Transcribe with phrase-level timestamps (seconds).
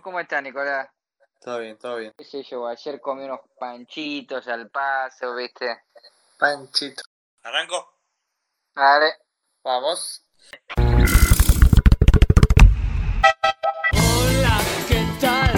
[0.00, 0.88] ¿Vos cómo estás, Nicolás?
[1.42, 2.14] Todo bien, todo bien.
[2.16, 2.66] ¿Qué sé yo?
[2.66, 5.82] Ayer comí unos panchitos al paso, ¿viste?
[6.38, 7.02] Panchito.
[7.42, 7.98] ¿Arranco?
[8.74, 9.12] Vale.
[9.62, 10.24] Vamos.
[13.92, 14.58] Hola,
[14.88, 15.52] ¿qué tal?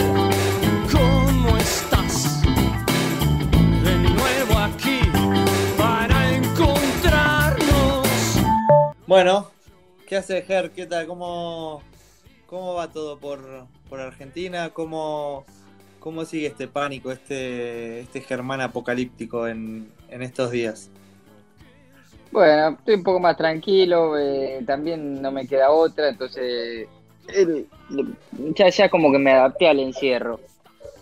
[0.91, 2.43] ¿Cómo estás?
[3.85, 5.03] De nuevo aquí
[5.79, 8.09] para encontrarnos.
[9.07, 9.53] Bueno,
[10.09, 10.73] ¿qué hace Ger?
[10.73, 11.07] ¿Qué tal?
[11.07, 11.85] ¿Cómo,
[12.53, 13.41] cómo va todo por,
[13.89, 14.69] por Argentina?
[14.75, 15.47] ¿Cómo,
[15.99, 20.91] ¿Cómo sigue este pánico, este, este Germán apocalíptico en, en estos días?
[22.31, 26.89] Bueno, estoy un poco más tranquilo, eh, también no me queda otra, entonces
[28.55, 30.39] ya, ya como que me adapté al encierro.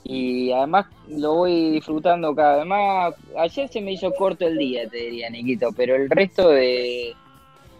[0.05, 3.14] Y además lo voy disfrutando cada vez más.
[3.37, 7.12] Ayer se me hizo corto el día, te diría, Niquito, pero el resto de,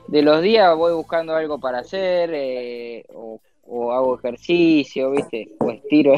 [0.09, 3.40] de los días voy buscando algo para hacer, eh, o,
[3.73, 5.48] o hago ejercicio, ¿viste?
[5.60, 6.15] O estiro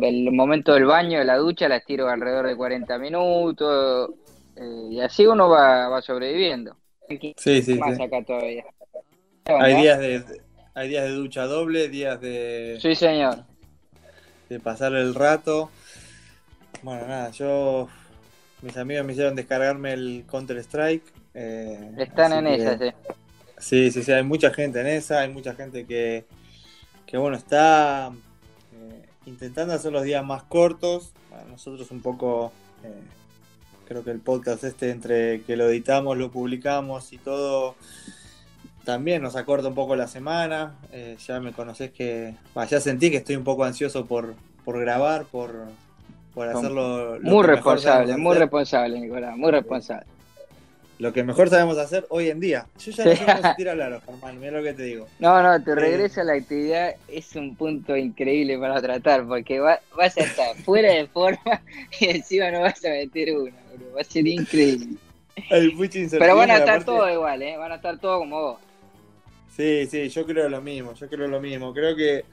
[0.00, 4.10] el momento del baño, de la ducha, la estiro alrededor de 40 minutos.
[4.56, 6.76] eh, y así uno va, va sobreviviendo.
[7.36, 8.02] Sí, sí, Más sí.
[8.02, 8.64] acá todavía.
[9.44, 10.22] Hay días de,
[10.74, 13.38] hay días de ducha doble, días de, Sí, señor.
[14.48, 15.70] de pasar el rato.
[16.82, 17.88] Bueno, nada, yo.
[18.62, 21.02] Mis amigos me hicieron descargarme el Counter Strike.
[21.34, 22.92] eh, Están en que- esas, sí.
[23.58, 26.24] Sí, sí, sí, hay mucha gente en esa, hay mucha gente que,
[27.06, 28.10] que bueno, está
[28.74, 31.12] eh, intentando hacer los días más cortos.
[31.30, 32.52] Bueno, nosotros un poco,
[32.84, 33.02] eh,
[33.86, 37.74] creo que el podcast este, entre que lo editamos, lo publicamos y todo,
[38.84, 40.74] también nos acorta un poco la semana.
[40.92, 44.80] Eh, ya me conocés que, bah, ya sentí que estoy un poco ansioso por, por
[44.80, 45.54] grabar, por,
[46.34, 47.18] por hacerlo.
[47.18, 50.06] lo Muy responsable, muy responsable, Nicolás, muy responsable.
[51.02, 52.66] Lo que mejor sabemos hacer hoy en día.
[52.78, 55.08] Yo ya no sé cómo sentir al aro, Germán, mira lo que te digo.
[55.18, 55.74] No, no, tu Eh.
[55.74, 60.54] regreso a la actividad es un punto increíble para tratar, porque va- vas a estar
[60.58, 61.40] fuera de forma
[62.00, 63.94] y encima no vas a meter una, boludo.
[63.96, 64.96] va a ser increíble.
[65.50, 67.56] Hay mucha Pero van a estar todos igual, ¿eh?
[67.56, 68.58] Van a estar todos como vos.
[69.56, 71.74] Sí, sí, yo creo lo mismo, yo creo lo mismo.
[71.74, 72.24] Creo que,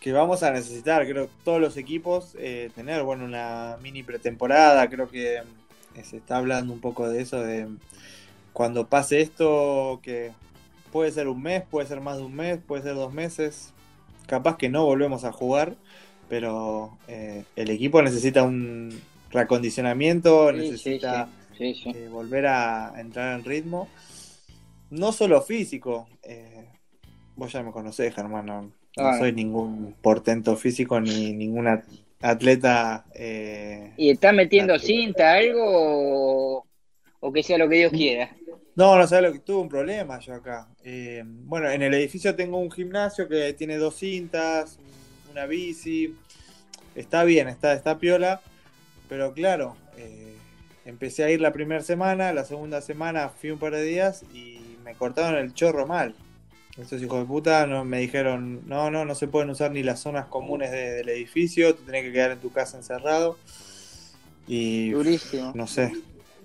[0.00, 4.88] que vamos a necesitar, creo, todos los equipos eh, tener, bueno, una mini pretemporada.
[4.88, 5.42] Creo que
[6.04, 7.68] se está hablando un poco de eso, de
[8.52, 10.32] cuando pase esto, que
[10.92, 13.72] puede ser un mes, puede ser más de un mes, puede ser dos meses.
[14.26, 15.76] Capaz que no volvemos a jugar,
[16.28, 18.98] pero eh, el equipo necesita un
[19.30, 21.90] reacondicionamiento, Sí, necesita sí, sí, sí.
[21.96, 23.88] eh, volver a entrar en ritmo.
[24.90, 26.08] No solo físico.
[26.22, 26.68] eh,
[27.36, 28.46] vos ya me conocés, Germán.
[28.46, 29.18] No, no Ah.
[29.18, 31.84] soy ningún portento físico ni ningún at-
[32.20, 33.06] atleta.
[33.14, 36.66] eh, ¿Y estás metiendo Ah, cinta, algo, o,
[37.20, 38.36] o que sea lo que Dios quiera?
[38.74, 40.68] No, no sabes lo que tuve un problema yo acá.
[40.84, 44.78] Eh, bueno, en el edificio tengo un gimnasio que tiene dos cintas,
[45.30, 46.14] una bici.
[46.94, 48.42] Está bien, está, está piola.
[49.08, 50.36] Pero claro, eh,
[50.84, 54.78] empecé a ir la primera semana, la segunda semana fui un par de días y
[54.84, 56.16] me cortaron el chorro mal.
[56.78, 60.00] Estos hijos de puta no, me dijeron, no, no, no se pueden usar ni las
[60.00, 63.38] zonas comunes de- del edificio, te tenés que quedar en tu casa encerrado.
[64.46, 65.52] Y Durísimo.
[65.54, 65.92] no sé,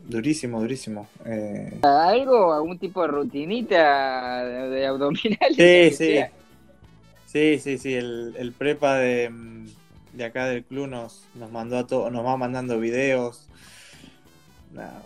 [0.08, 1.08] durísimo, durísimo.
[1.26, 5.56] Eh, ¿Algo, algún tipo de rutinita de, de abdominales?
[5.56, 6.14] Sí, sí.
[6.14, 6.32] sea?
[7.26, 7.94] Sí, sí, sí.
[7.94, 9.66] El, el prepa de, mm,
[10.14, 13.48] de acá del club nos, nos mandó a todos, nos va mandando videos.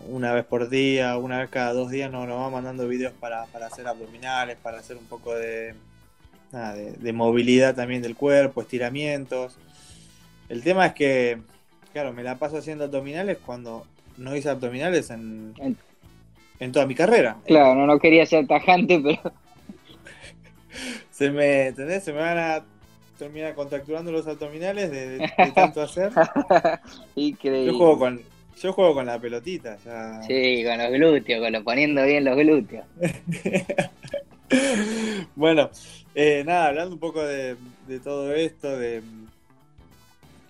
[0.07, 3.45] Una, vez por día, una vez cada dos días nos, nos va mandando videos para,
[3.47, 5.73] para hacer abdominales, para hacer un poco de,
[6.51, 9.57] nada, de, de movilidad también del cuerpo, estiramientos.
[10.49, 11.39] El tema es que,
[11.93, 13.85] claro, me la paso haciendo abdominales cuando
[14.17, 15.77] no hice abdominales en, En-
[16.59, 17.37] en toda mi carrera.
[17.47, 19.33] Claro, no, no quería ser tajante, pero
[21.11, 22.03] se me, ¿entendés?
[22.03, 22.63] Se me van a
[23.17, 26.11] terminar contracturando los abdominales de, de- de tanto hacer.
[27.15, 27.71] increíble.
[27.71, 28.21] Yo juego con,
[28.61, 30.21] yo juego con la pelotita, ya.
[30.23, 32.85] Sí, con los glúteos, con los poniendo bien los glúteos.
[35.35, 35.69] bueno,
[36.13, 37.55] eh, nada, hablando un poco de,
[37.87, 39.01] de todo esto, de,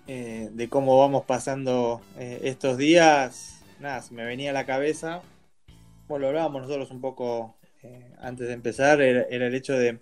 [0.06, 5.22] eh, de cómo vamos pasando eh, estos días, nada, se me venía a la cabeza,
[6.06, 9.98] bueno, lo hablábamos nosotros un poco eh, antes de empezar, era, era el hecho de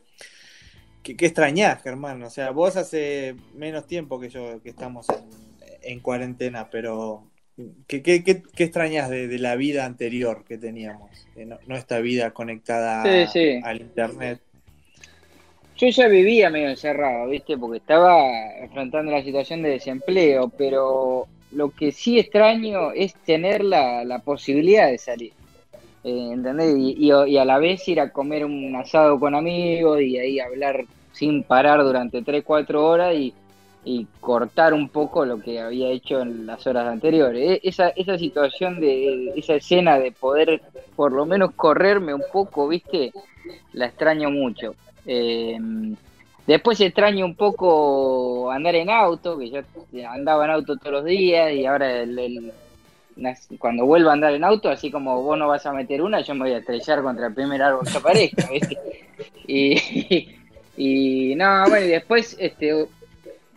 [1.02, 5.24] que, que extrañás, Germán, o sea, vos hace menos tiempo que yo que estamos en,
[5.82, 7.30] en cuarentena, pero
[7.86, 11.10] ¿qué, qué, qué, qué extrañas de, de la vida anterior que teníamos?
[11.34, 13.60] De no, no esta vida conectada Sí, sí.
[13.60, 14.40] al internet.
[15.76, 17.58] Yo ya vivía medio encerrado, ¿viste?
[17.58, 18.30] Porque estaba
[18.60, 24.88] enfrentando la situación de desempleo, pero lo que sí extraño es tener la, la posibilidad
[24.88, 25.32] de salir.
[26.04, 26.76] Eh, ¿Entendés?
[26.78, 30.40] Y, y- y a la vez ir a comer un asado con amigos y ahí
[30.40, 33.34] hablar sin parar durante 3-4 horas y,
[33.84, 37.60] y cortar un poco lo que había hecho en las horas anteriores.
[37.64, 40.62] E- Esa, esa situación de esa escena de poder
[40.96, 43.12] por lo menos correrme un poco, ¿viste?
[43.72, 44.76] La extraño mucho.
[45.04, 45.58] Eh,
[46.46, 49.60] después extraño un poco andar en auto, que yo
[50.08, 52.52] andaba en auto todos los días y ahora el-
[53.58, 56.34] cuando vuelva a andar en auto, así como vos no vas a meter una, yo
[56.34, 58.78] me voy a estrellar contra el primer árbol que aparezca, ¿viste?
[59.46, 60.28] Y,
[60.74, 62.88] y no, bueno, y después, este,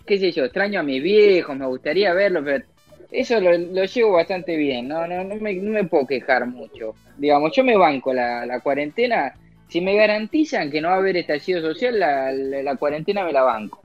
[0.08, 2.64] qué sé yo, extraño a mis viejos, me gustaría verlos, pero
[3.12, 6.96] eso lo, lo llevo bastante bien, no, no, no, me, no me puedo quejar mucho.
[7.18, 9.34] Digamos, yo me banco la, la cuarentena,
[9.70, 13.34] si me garantizan que no va a haber estallido social, la, la, la cuarentena me
[13.34, 13.82] la banco.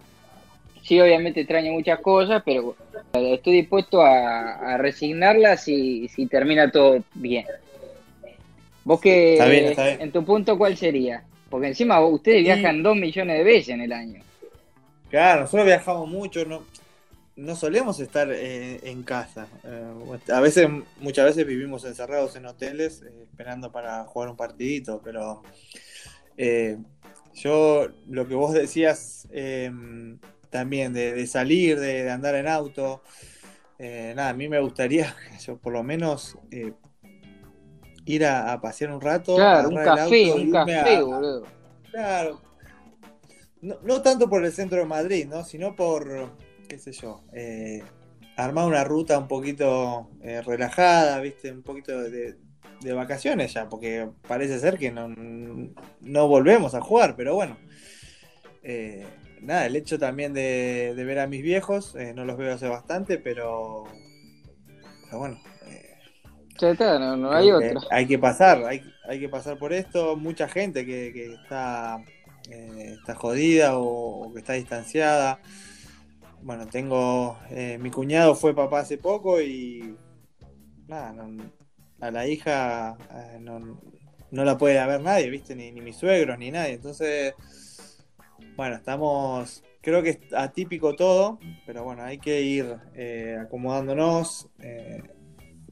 [0.82, 2.74] Sí, obviamente extraño muchas cosas, pero
[3.14, 7.44] estoy dispuesto a, a resignarlas si, si termina todo bien.
[8.84, 10.00] ¿Vos qué, Está bien, está bien.
[10.00, 11.22] en tu punto, cuál sería?
[11.48, 14.20] Porque encima vos- ustedes Y- viajan dos millones de veces en el año.
[15.12, 16.62] Claro, nosotros viajamos mucho, no,
[17.36, 19.46] no solemos estar eh, en casa.
[19.62, 19.92] Eh,
[20.32, 20.70] a veces,
[21.00, 25.42] muchas veces vivimos encerrados en hoteles eh, esperando para jugar un partidito, pero
[26.38, 26.78] eh,
[27.34, 29.70] yo lo que vos decías eh,
[30.48, 33.02] también de, de salir, de, de andar en auto,
[33.78, 35.14] nada, a mí me gustaría,
[35.46, 36.38] yo por lo menos
[38.06, 41.44] ir a, a pasear un rato, Claro, un café, auto, un café, a- boludo.
[41.90, 42.51] Claro.
[43.62, 45.44] No, no tanto por el centro de Madrid, ¿no?
[45.44, 46.32] Sino por,
[46.68, 47.82] qué sé yo, eh,
[48.36, 51.52] armar una ruta un poquito eh, relajada, ¿viste?
[51.52, 52.36] Un poquito de,
[52.80, 57.56] de vacaciones ya, porque parece ser que no, no volvemos a jugar, pero bueno.
[58.64, 59.06] Eh,
[59.40, 63.18] nada, el hecho también de, de ver a mis viejos, no los veo hace bastante,
[63.18, 63.84] pero,
[65.04, 65.40] pero bueno.
[66.98, 67.80] no, no hay otro.
[67.90, 70.16] Hay que pasar, hay, hay que pasar por esto.
[70.16, 72.02] Mucha gente que, que está,
[72.50, 75.40] eh, está jodida o, que está distanciada.
[76.42, 77.38] Bueno, tengo.
[77.50, 79.96] eh, mi cuñado fue papá hace poco y.
[80.88, 81.14] Nada,
[82.00, 83.80] a la hija eh, no,
[84.30, 85.54] no la puede ver nadie, ¿viste?
[85.54, 86.74] Ni, ni mis suegros ni nadie.
[86.74, 87.34] Entonces.
[88.56, 89.62] Bueno, estamos.
[89.80, 92.76] Creo que es atípico todo, pero bueno, hay que ir
[93.40, 94.48] acomodándonos.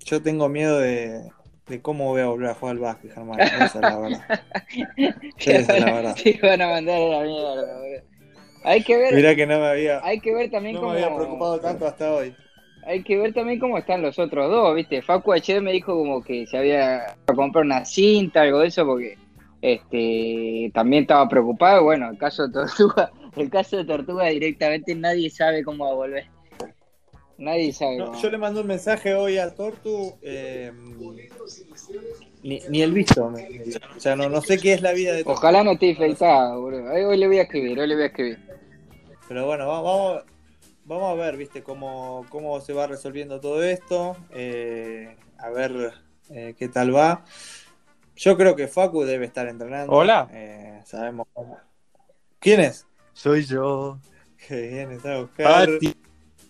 [0.04, 1.30] yo tengo miedo de,
[1.70, 3.40] de cómo voy a volver a jugar al básquet, Germán.
[3.40, 4.42] Esa es la verdad.
[5.38, 6.16] Esa es la verdad.
[6.16, 8.02] Sí, van a mandar a la mierda, boludo.
[8.62, 11.02] Hay que ver, Mirá que no me había, hay que ver también no cómo me
[11.02, 12.34] había preocupado tanto hasta hoy.
[12.84, 15.00] hay que ver también cómo están los otros dos, ¿viste?
[15.00, 18.84] Facu ayer me dijo como que se había a comprar una cinta, algo de eso,
[18.84, 19.16] porque
[19.62, 21.84] este también estaba preocupado.
[21.84, 25.94] Bueno, el caso de Tortuga, el caso de Tortuga directamente nadie sabe cómo va a
[25.94, 26.26] volver.
[27.40, 27.96] Nadie sabe.
[27.96, 30.14] No, yo le mandé un mensaje hoy a Tortu.
[30.22, 30.70] eh,
[32.42, 33.30] ni, ni el visto.
[33.30, 33.48] me-.
[33.96, 35.38] O sea, no, no sé qué es la vida de Tortu.
[35.38, 36.92] Ojalá no esté infectado, boludo.
[36.92, 38.38] Hoy le voy a escribir, hoy le voy a escribir.
[39.26, 40.24] Pero bueno, va- vamos,
[40.84, 44.16] vamos a ver, viste, cómo, cómo se va resolviendo todo esto.
[44.30, 45.92] eh, a ver
[46.28, 47.24] eh, qué tal va.
[48.16, 49.92] Yo creo que Facu debe estar entrenando.
[49.94, 50.28] Hola.
[50.30, 51.58] Eh, sabemos cómo.
[52.38, 52.86] ¿Quién es?
[53.14, 53.98] Soy yo.
[54.46, 55.66] Qué bien, está a buscar.
[55.66, 55.94] Pati.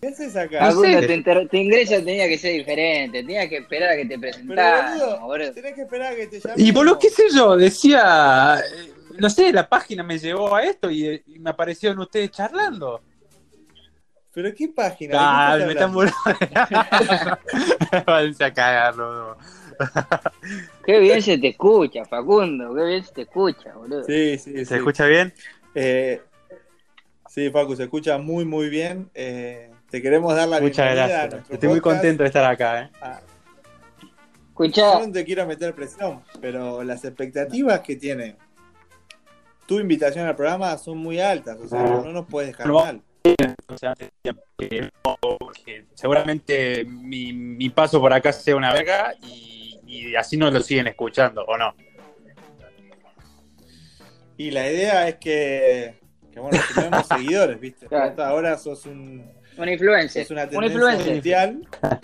[0.01, 0.71] ¿Qué haces acá?
[0.71, 1.23] Facundo, sé.
[1.49, 5.53] tu, ingreso tenía que ser diferente, tenía que esperar a que te boludo, boludo.
[5.53, 6.55] tenés que esperar a que te llame.
[6.57, 10.63] Y por lo que sé yo, decía, eh, no sé, la página me llevó a
[10.63, 13.01] esto y, y me aparecieron ustedes charlando.
[14.33, 15.17] ¿Pero qué página?
[15.19, 15.93] Ah, ¿De me qué están.
[18.05, 18.95] Váyanse a cagar.
[20.85, 24.03] Qué bien se te escucha, Facundo, qué bien se te escucha, boludo.
[24.03, 24.65] Sí, sí, sí.
[24.65, 25.33] ¿Se escucha bien?
[25.73, 26.21] Eh,
[27.27, 29.09] sí, Facu, se escucha muy, muy bien.
[29.15, 31.49] Eh, te queremos dar la Muchas bienvenida a gracias.
[31.51, 32.81] Estoy muy contento de estar acá.
[32.83, 32.89] ¿eh?
[33.01, 33.19] Ah,
[34.49, 38.35] Escuchá, Yo no te quiero meter presión, pero las expectativas que tiene
[39.65, 41.57] tu invitación al programa son muy altas.
[41.59, 42.73] O sea, no nos puedes dejar No.
[42.85, 43.01] mal.
[43.67, 45.17] O sea, antes decía que no,
[45.65, 50.59] que seguramente mi, mi paso por acá sea una verga y, y así nos lo
[50.61, 51.73] siguen escuchando, ¿o no?
[54.37, 55.99] Y la idea es que,
[56.33, 57.85] que bueno, tenemos seguidores, ¿viste?
[57.87, 58.23] Claro.
[58.23, 59.31] Ahora sos un,
[59.63, 61.13] un influencer, es una un tendencia influencer.
[61.13, 61.67] mundial.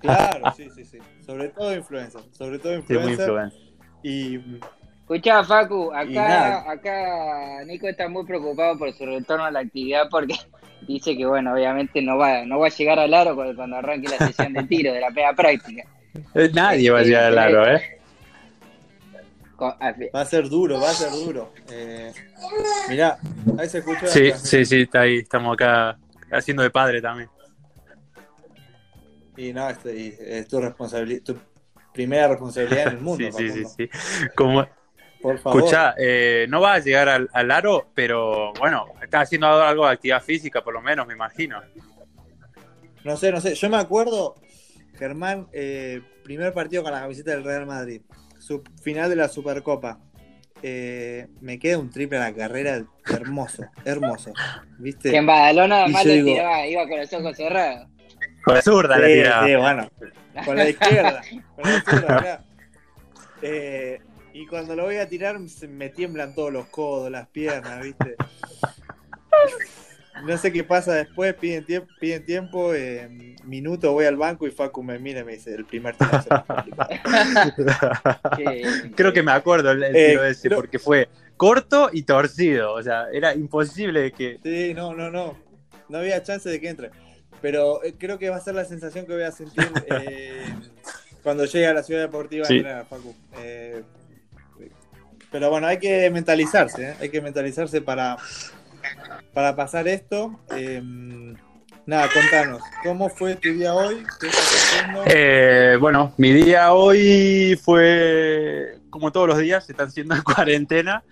[0.00, 0.98] Claro, sí, sí, sí.
[1.26, 2.20] Sobre todo influencer.
[2.30, 3.26] Sobre todo Sí, muy influencer.
[3.26, 3.60] influencer.
[4.04, 4.60] y
[5.00, 10.34] Escuchá, Facu, acá, acá Nico está muy preocupado por su retorno a la actividad porque
[10.86, 14.18] dice que, bueno, obviamente no va, no va a llegar al aro cuando, arranque la
[14.26, 15.82] sesión de tiro de la pega práctica.
[16.34, 17.98] Eh, Nadie va a llegar al aro, ¿eh?
[19.60, 21.52] Va a ser duro, va a ser duro.
[21.72, 22.12] Eh,
[22.88, 23.18] mirá,
[23.58, 24.06] ahí se escucha.
[24.06, 25.16] Sí, sí, sí, está ahí.
[25.18, 25.98] Estamos acá
[26.30, 27.28] haciendo de padre también.
[29.36, 31.36] Y no, es, y es tu responsabilidad, tu
[31.92, 33.30] primera responsabilidad en el mundo.
[33.30, 33.90] sí, sí, sí, sí.
[34.34, 34.66] Como,
[35.22, 35.60] Por favor.
[35.60, 39.92] Escucha, eh, no va a llegar al, al aro, pero bueno, está haciendo algo de
[39.92, 41.60] actividad física, por lo menos, me imagino.
[43.04, 43.54] No sé, no sé.
[43.54, 44.34] Yo me acuerdo,
[44.94, 48.02] Germán, eh, primer partido con la camiseta del Real Madrid.
[48.38, 49.98] Su, final de la Supercopa.
[50.62, 54.32] Eh, me queda un triple a la carrera hermoso, hermoso.
[54.78, 55.10] ¿Viste?
[55.10, 57.88] Que en Badalona además le digo- tiraba, iba con los ojos cerrados.
[58.44, 59.46] Con la zurda la Sí, tiraba.
[59.46, 59.90] sí, bueno.
[60.44, 61.22] Con la izquierda.
[61.56, 62.44] Con la izquierda, acá.
[63.42, 64.00] Eh,
[64.32, 68.16] y cuando lo voy a tirar, se me tiemblan todos los codos, las piernas, ¿viste?
[70.24, 74.50] No sé qué pasa después, piden tiempo, piden tiempo eh, minuto, voy al banco y
[74.50, 78.36] Facu me mira y me dice, el primer tiro se va a complicar".
[78.36, 82.02] Que- Creo que me acuerdo el, el Eh, tiro ese, creo- porque fue corto y
[82.02, 82.72] torcido.
[82.74, 84.38] O sea, era imposible que.
[84.42, 85.36] Sí, no, no, no.
[85.88, 86.90] No había chance de que entre.
[87.40, 90.44] Pero eh, creo que va a ser la sensación que voy a sentir eh,
[91.22, 92.60] cuando llegue a la ciudad deportiva Sí.
[92.64, 93.14] a Facu.
[93.38, 93.82] Eh,
[95.30, 96.94] pero bueno, hay que mentalizarse, ¿eh?
[97.00, 98.16] hay que mentalizarse para,
[99.34, 100.38] para pasar esto.
[100.56, 100.82] Eh,
[101.86, 104.04] nada, contanos, ¿cómo fue tu día hoy?
[104.20, 105.02] ¿Qué estás haciendo?
[105.06, 111.02] Eh, bueno, mi día hoy fue como todos los días, se están siendo en cuarentena.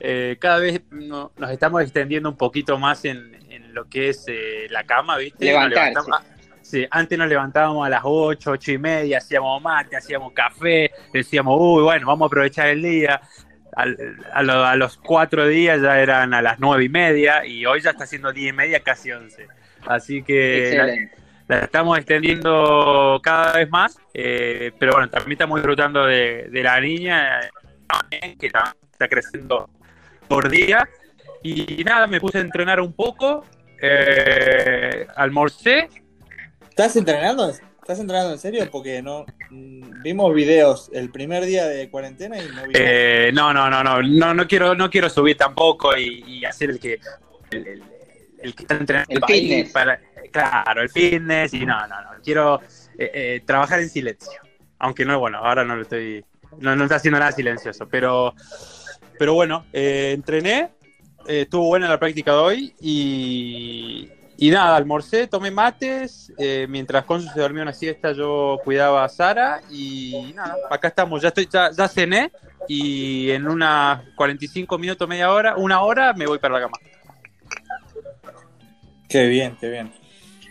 [0.00, 4.24] Eh, cada vez no- nos estamos extendiendo un poquito más en, en lo que es
[4.28, 5.44] eh, la cama, ¿viste?
[5.46, 5.90] Nos Levantarse.
[5.94, 10.32] levantamos- ah, sí, antes nos levantábamos a las 8, 8 y media, hacíamos mate, hacíamos
[10.32, 13.20] café, decíamos, uy, bueno, vamos a aprovechar el día.
[13.74, 13.96] Al-
[14.32, 17.80] a, lo- a los cuatro días ya eran a las nueve y media y hoy
[17.80, 19.46] ya está siendo diez y media, casi once.
[19.86, 21.08] Así que
[21.48, 26.80] la- estamos extendiendo cada vez más, eh, pero bueno, también estamos disfrutando de, de la
[26.80, 27.40] niña,
[28.10, 29.68] eh, que también está creciendo
[30.28, 30.88] por día.
[31.42, 33.44] Y nada, me puse a entrenar un poco,
[33.80, 35.88] eh, almorcé,
[36.70, 37.52] ¿Estás entrenando?
[37.82, 38.68] ¿Estás entrenando en serio?
[38.70, 42.68] Porque no mm, vimos videos el primer día de cuarentena y no vimos.
[42.74, 46.70] eh, no, no, no, no, no, no quiero, no quiero subir tampoco y, y hacer
[46.70, 47.00] el que,
[47.50, 47.82] el, el-
[48.40, 49.70] el que está entrenando El fitness.
[49.72, 50.00] para,
[50.32, 52.60] claro, el fitness y no, no, no, quiero
[52.98, 54.32] eh, eh, trabajar en silencio,
[54.78, 56.24] aunque no, bueno, ahora no lo estoy,
[56.58, 58.34] no, no está haciendo nada silencioso, pero,
[59.18, 60.70] pero bueno, eh, entrené,
[61.28, 64.08] eh, estuvo buena la práctica de hoy y,
[64.46, 69.08] y nada, almorcé, tomé mates, eh, mientras Consu se dormía una siesta yo cuidaba a
[69.08, 72.32] Sara y nada, acá estamos, ya estoy, ya, ya cené
[72.68, 76.76] y en unas 45 minutos, media hora, una hora me voy para la cama.
[79.08, 79.92] Qué bien, qué bien.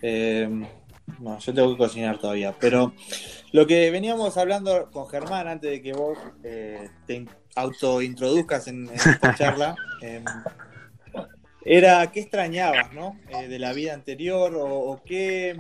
[0.02, 0.48] Eh,
[1.20, 2.54] no, yo tengo que cocinar todavía.
[2.60, 2.94] Pero
[3.52, 8.88] lo que veníamos hablando con Germán antes de que vos eh, te in- autointroduzcas en,
[8.88, 10.24] en esta charla, eh,
[11.66, 13.20] era qué extrañabas, ¿no?
[13.30, 15.56] Eh, de la vida anterior o, o qué,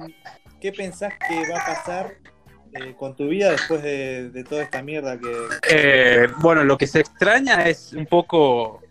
[0.59, 2.13] qué pensás que va a pasar
[2.73, 5.31] eh, con tu vida después de, de toda esta mierda que...
[5.69, 8.81] Eh, bueno, lo que se extraña es un poco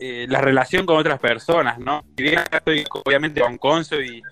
[0.00, 2.04] eh, la relación con otras personas, ¿no?
[2.16, 4.22] Si bien acá estoy obviamente con Conso y,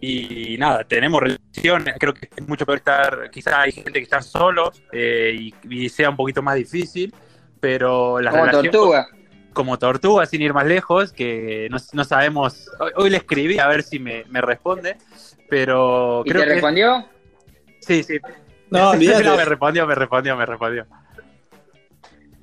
[0.00, 4.22] y nada, tenemos relaciones, creo que es mucho peor estar, quizás hay gente que está
[4.22, 7.12] solo eh, y, y sea un poquito más difícil,
[7.58, 9.08] pero la Como relación tortuga.
[9.52, 13.66] Como tortuga, sin ir más lejos, que no, no sabemos, hoy, hoy le escribí a
[13.68, 14.96] ver si me, me responde,
[15.48, 16.54] pero ¿Y creo te que...
[16.54, 17.08] respondió?
[17.80, 18.18] Sí, sí.
[18.70, 18.92] No.
[18.94, 20.86] No, me respondió, me respondió, me respondió.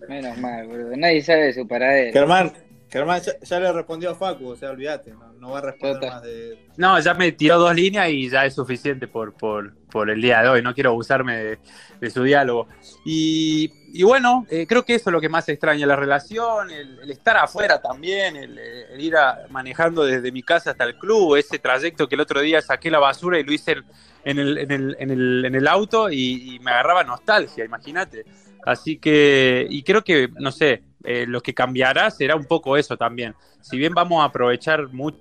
[0.09, 0.95] Menos mal, boludo.
[0.95, 2.13] Nadie sabe de su paradero.
[2.13, 2.53] Germán,
[2.89, 6.00] Germán ya, ya le respondió a Facu, o sea, olvídate, no, no va a responder
[6.00, 6.10] Total.
[6.10, 6.67] más de...
[6.77, 10.41] No, ya me tiró dos líneas y ya es suficiente por, por, por el día
[10.41, 10.62] de hoy.
[10.62, 11.60] No quiero abusarme de,
[12.00, 12.67] de su diálogo.
[13.03, 17.00] Y, y bueno, eh, creo que eso es lo que más extraña, la relación, el,
[17.00, 21.36] el estar afuera también, el, el ir a- manejando desde mi casa hasta el club,
[21.36, 23.84] ese trayecto que el otro día saqué la basura y lo hice en,
[24.24, 28.24] en el, en, el, en, el, en el auto y, y me agarraba nostalgia, imagínate.
[28.65, 32.97] Así que, y creo que, no sé, eh, lo que cambiará será un poco eso
[32.97, 33.33] también.
[33.61, 35.17] Si bien vamos a aprovechar mucho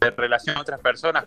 [0.00, 1.26] de relación a otras personas,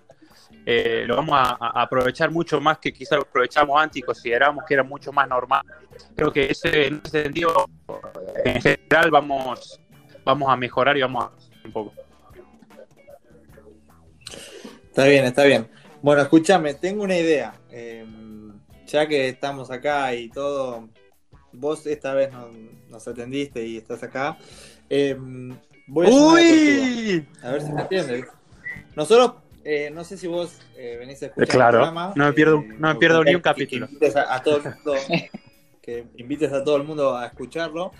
[0.65, 4.74] eh, lo vamos a, aprovechar mucho más que quizás lo aprovechamos antes y consideramos que
[4.74, 5.62] era mucho más normal.
[6.15, 7.67] Creo que ese, en ese sentido,
[8.43, 9.79] en general, vamos,
[10.25, 11.31] vamos a mejorar y vamos a
[11.63, 11.93] un poco.
[14.86, 15.69] Está bien, está bien.
[16.01, 17.53] Bueno, escúchame, tengo una idea.
[17.69, 18.03] Eh,
[18.88, 20.89] ya que estamos acá y todo,
[21.53, 22.50] vos esta vez no-
[22.89, 24.38] nos atendiste y estás acá.
[24.89, 25.15] eh,
[25.88, 26.10] voy a.
[26.10, 27.27] ¡Uy!
[27.41, 28.25] A ver si me entiendes.
[28.95, 32.13] Nosotros, eh, no sé si vos eh, venís a escuchar Claro, el programa.
[32.15, 33.86] no me pierdo- eh, no me pierdo ni un y que capítulo.
[33.88, 34.93] invites a, a todo el mundo,
[35.81, 37.91] que invites a todo el mundo a escucharlo.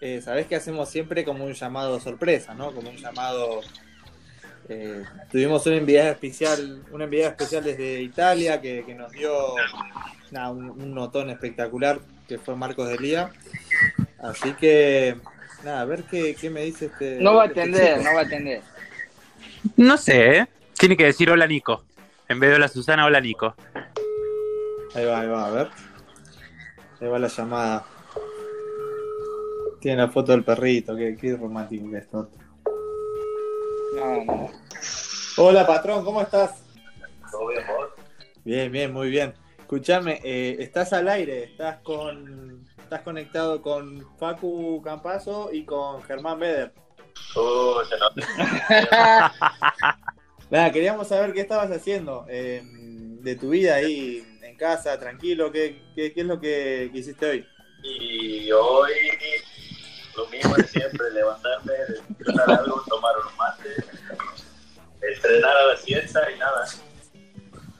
[0.00, 2.72] Eh, Sabés que hacemos siempre como un llamado sorpresa, ¿no?
[2.74, 3.60] Como un llamado.
[4.68, 9.32] eh, tuvimos una enviada especial, una enviada especial desde Italia que, que nos dio
[10.50, 13.30] un notón espectacular que fue Marcos Delía.
[14.18, 15.16] Así que,
[15.64, 17.18] nada, a ver qué, qué me dice este.
[17.20, 18.62] No va a este atender, no va a atender.
[19.76, 20.46] No sé, ¿eh?
[20.78, 21.84] Tiene que decir hola Nico.
[22.28, 23.54] En vez de hola Susana, hola Nico.
[24.94, 25.68] Ahí va, ahí va, a ver.
[27.00, 27.84] Ahí va la llamada.
[29.80, 32.30] Tiene la foto del perrito, qué, qué romántico que es esto.
[33.96, 34.50] No, no.
[35.36, 36.62] Hola, patrón, ¿cómo estás?
[37.30, 37.88] ¿Todo bien, vos?
[38.44, 39.34] Bien, bien, muy bien.
[39.64, 42.68] Escuchame, eh, estás al aire, estás con.
[42.78, 46.74] Estás conectado con Facu Campazo y con Germán Beder.
[47.34, 49.32] Uh, se nota.
[50.50, 55.82] Nada, queríamos saber qué estabas haciendo eh, de tu vida ahí en casa, tranquilo, qué,
[55.94, 57.46] qué, qué es lo que, que hiciste hoy.
[57.82, 58.92] Y hoy
[60.14, 61.72] lo mismo de siempre, levantarme,
[62.18, 63.70] desayunar algo, tomar un mate,
[65.00, 66.66] estrenar a la siesta y nada.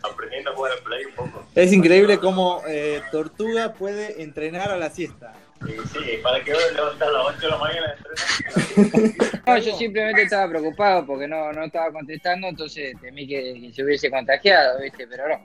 [0.05, 1.47] Aprendiendo a jugar al play un poco.
[1.55, 5.33] Es increíble cómo eh, Tortuga puede entrenar a la siesta.
[5.63, 7.97] Y sí, para que hoy levantar a las 8 de la mañana.
[9.47, 13.85] No, yo simplemente estaba preocupado porque no, no estaba contestando, entonces temí que, que se
[13.85, 15.07] hubiese contagiado, ¿viste?
[15.07, 15.45] Pero no.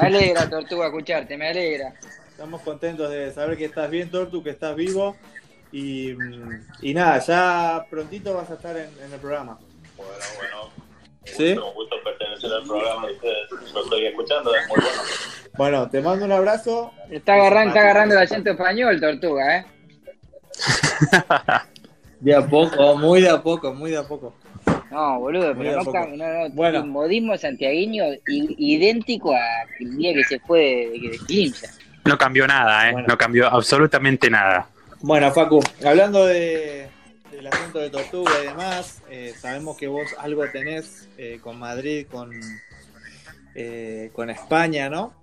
[0.00, 1.94] Me alegra, Tortuga, escucharte, me alegra.
[2.28, 5.16] Estamos contentos de saber que estás bien, Tortu, que estás vivo.
[5.72, 6.16] Y,
[6.80, 9.58] y nada, ya prontito vas a estar en, en el programa.
[9.96, 10.73] Bueno, bueno.
[11.26, 11.54] Un ¿Sí?
[11.54, 13.50] gusto, un gusto pertenecer al programa de ustedes.
[13.72, 15.02] Lo estoy escuchando, es muy bueno.
[15.56, 16.92] Bueno, te mando un abrazo.
[17.10, 19.66] Está agarrando, está agarrando el acento español, Tortuga, ¿eh?
[22.20, 24.34] De a poco, muy de a poco, muy de a poco.
[24.90, 25.98] No, boludo, Muy pero no, poco.
[25.98, 26.82] no, no, Bueno.
[26.82, 31.52] un modismo santiagueño idéntico al día que se fue de, de.
[32.04, 32.92] No cambió nada, ¿eh?
[32.92, 33.08] Bueno.
[33.08, 34.68] No cambió absolutamente nada.
[35.00, 36.88] Bueno, Facu, hablando de,
[37.36, 42.06] del asunto de Tortuga y demás, eh, sabemos que vos algo tenés eh, con Madrid,
[42.10, 42.30] con,
[43.54, 45.14] eh, con España, ¿no?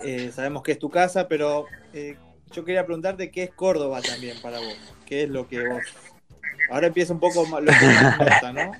[0.00, 2.16] Eh, sabemos que es tu casa, pero eh,
[2.52, 4.76] yo quería preguntarte qué es Córdoba también para vos.
[5.06, 5.82] ¿Qué es lo que vos...
[6.70, 8.72] Ahora empieza un poco lo que más gusta, ¿no?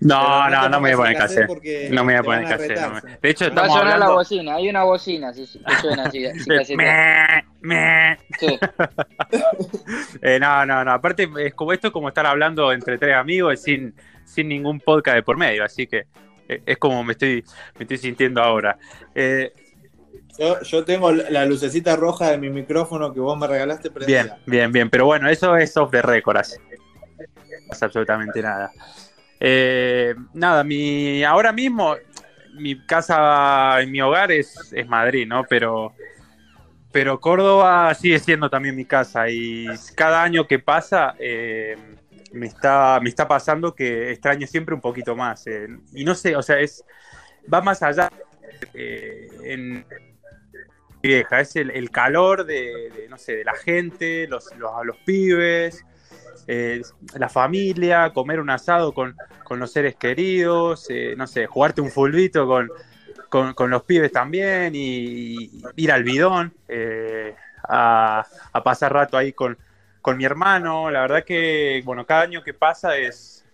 [0.00, 2.56] No, no, no me voy a poner porque No me voy a poner a
[2.88, 3.06] no me- sí.
[3.20, 4.14] De hecho, Va a estamos sonar la hablando.
[4.14, 8.58] bocina, hay una bocina, si, si suena así, si Eh, sí.
[10.22, 10.92] Eh, no, no, no.
[10.92, 15.16] Aparte, es como esto es como estar hablando entre tres amigos sin, sin ningún podcast
[15.16, 15.64] de por medio.
[15.64, 16.06] Así que
[16.48, 17.44] eh, es como me estoy,
[17.78, 18.78] me estoy sintiendo ahora.
[19.14, 19.52] Eh,
[20.38, 24.22] Yo, yo tengo la lucecita roja de mi micrófono que vos me regalaste prendida.
[24.22, 24.90] bien, bien, bien.
[24.90, 26.38] Pero bueno, eso es off the record.
[26.38, 26.56] Así.
[26.58, 28.70] No pasa absolutamente nada.
[29.40, 31.96] Eh, nada, mi, ahora mismo
[32.54, 35.44] mi casa, mi hogar es, es Madrid, ¿no?
[35.48, 35.94] Pero,
[36.92, 41.76] pero Córdoba sigue siendo también mi casa y cada año que pasa eh,
[42.32, 45.46] me, está, me está pasando que extraño siempre un poquito más.
[45.46, 46.84] eh, y no sé, o sea, es
[47.52, 48.10] va más allá
[48.74, 49.84] eh, en
[51.02, 54.96] vieja, es el, el calor de, de, no sé, de la gente, los, los, los
[54.98, 55.84] pibes,
[56.52, 56.82] eh,
[57.14, 61.92] la familia, comer un asado con, con los seres queridos, eh, no sé, jugarte un
[61.92, 67.36] fulbito con, con, los pibes también y, ir al bidón eh,
[67.68, 68.26] a,
[68.64, 69.56] pasar rato ahí con,
[70.02, 70.90] con, mi hermano.
[70.90, 73.46] La verdad que, bueno, cada año que pasa es,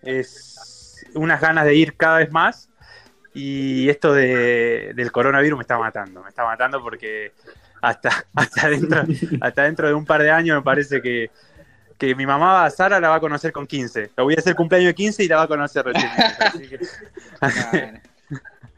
[0.00, 2.70] es unas ganas de ir cada vez más
[3.34, 7.34] y esto de, del coronavirus me está matando, me está matando porque
[7.82, 9.02] hasta, hasta, dentro,
[9.42, 11.30] hasta dentro de un par de años me parece que,
[11.98, 14.10] que mi mamá Sara la va a conocer con 15.
[14.16, 16.10] La voy a hacer cumpleaños de 15 y la va a conocer recién.
[16.40, 16.78] Así que...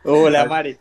[0.04, 0.78] Uh, la Mari.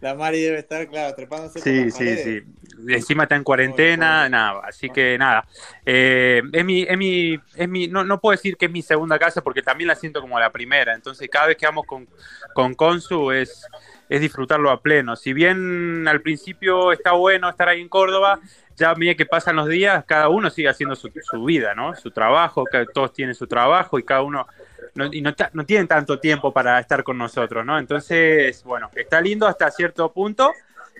[0.00, 2.42] La Mari debe estar, claro, trepándose Sí, por sí, sí.
[2.86, 5.44] Encima está en cuarentena, oh, nada, así que nada.
[5.84, 9.18] Eh, es mi, es mi, es mi, no, no puedo decir que es mi segunda
[9.18, 10.94] casa porque también la siento como la primera.
[10.94, 12.06] Entonces, cada vez que vamos con,
[12.54, 13.66] con Consu es,
[14.08, 15.16] es disfrutarlo a pleno.
[15.16, 18.40] Si bien al principio está bueno estar ahí en Córdoba,
[18.76, 21.94] ya a medida que pasan los días, cada uno sigue haciendo su, su vida, ¿no?
[21.94, 24.46] Su trabajo, todos tienen su trabajo y cada uno
[24.94, 27.78] no, y no, no, tienen tanto tiempo para estar con nosotros, ¿no?
[27.78, 30.52] Entonces, bueno, está lindo hasta cierto punto.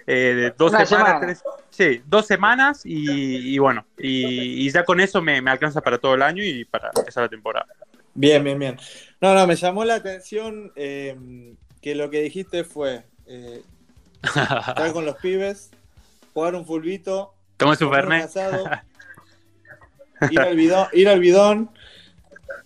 [0.06, 1.20] Eh, dos Una semanas, semana.
[1.20, 5.82] tres, sí, dos semanas y, y bueno, y, y, ya con eso me, me, alcanza
[5.82, 7.66] para todo el año y para empezar la temporada.
[8.14, 8.78] Bien, bien, bien.
[9.20, 11.14] No, no, me llamó la atención eh,
[11.80, 13.62] que lo que dijiste fue eh,
[14.22, 15.70] estar con los pibes,
[16.34, 18.24] jugar un fulbito, Toma su comer un fernet.
[18.26, 18.64] asado,
[20.30, 21.70] ir al bidón, ir al bidón.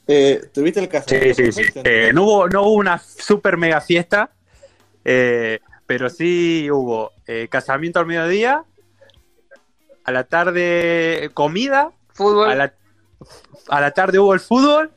[0.07, 1.09] Eh, ¿Tuviste el caso?
[1.09, 1.63] Sí, sí, sí.
[1.85, 4.31] Eh, no, hubo, no hubo una super mega fiesta,
[5.05, 8.65] eh, pero sí hubo eh, casamiento al mediodía,
[10.05, 12.51] a la tarde comida, fútbol.
[12.51, 12.75] A la,
[13.69, 14.91] a la tarde hubo el fútbol,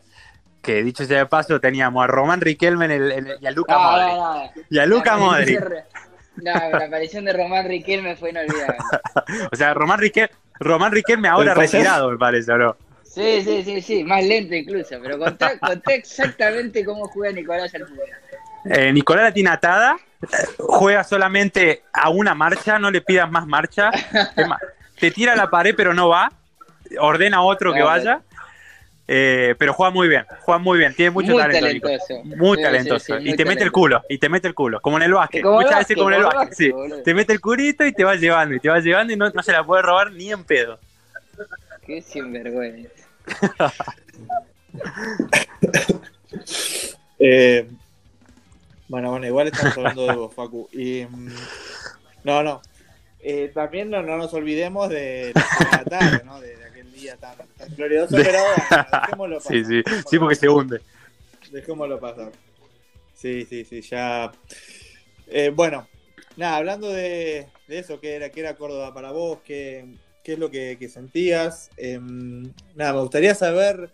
[0.65, 3.51] que dicho sea de paso teníamos a Román Riquelme en el, en el, y a
[3.51, 4.07] Luca no, Modric.
[4.07, 4.51] No, no.
[4.69, 5.59] Y a Luca Modric.
[6.37, 8.77] No, la aparición de Román Riquelme fue inolvidable.
[9.51, 12.75] o sea, Román Riquelme, Román Riquelme ahora retirado, me parece, ¿o no?
[13.03, 17.87] Sí, sí, sí, sí, más lento incluso, pero contá, contá exactamente cómo juega Nicolás al
[17.87, 18.05] fútbol.
[18.65, 19.95] Eh, Nicolás la tiene atada,
[20.57, 23.91] juega solamente a una marcha, no le pidas más marcha.
[24.35, 24.59] Es más,
[24.99, 26.31] te tira a la pared, pero no va.
[26.99, 28.21] Ordena a otro que vaya.
[29.07, 31.61] Eh, pero juega muy bien, juega muy bien, tiene mucho Muy talento.
[31.87, 32.23] Talentoso.
[32.23, 32.99] Muy Sí, talentoso.
[33.05, 35.03] sí, sí, y muy te mete el culo, y te mete el culo, como en
[35.03, 35.43] el básquet.
[35.43, 37.03] Como Muchas básquet, veces como en el básquet.
[37.03, 39.43] Te mete el culito y te va llevando, y te va llevando y no, no
[39.43, 40.79] se la puede robar ni en pedo.
[41.85, 42.89] Qué sinvergüenza.
[47.19, 47.67] Eh,
[48.87, 50.67] bueno, bueno, igual estamos hablando de vos, Facu.
[50.73, 51.29] Y, mm,
[52.23, 52.61] no, no.
[53.21, 56.39] Eh, también no, no nos olvidemos de la tarde, ¿no?
[56.41, 56.55] De,
[56.95, 59.51] día tan, tan glorioso, pero bueno, dejémoslo pasar.
[59.51, 60.81] Sí, sí, sí, porque se hunde.
[61.51, 62.31] Dejémoslo pasar.
[63.13, 64.31] Sí, sí, sí, ya.
[65.27, 65.87] Eh, bueno,
[66.37, 69.39] nada, hablando de, de eso, ¿qué era, qué era Córdoba para vos?
[69.45, 69.85] ¿Qué,
[70.23, 71.69] qué es lo que, que sentías?
[71.77, 73.89] Em, nada, me gustaría saber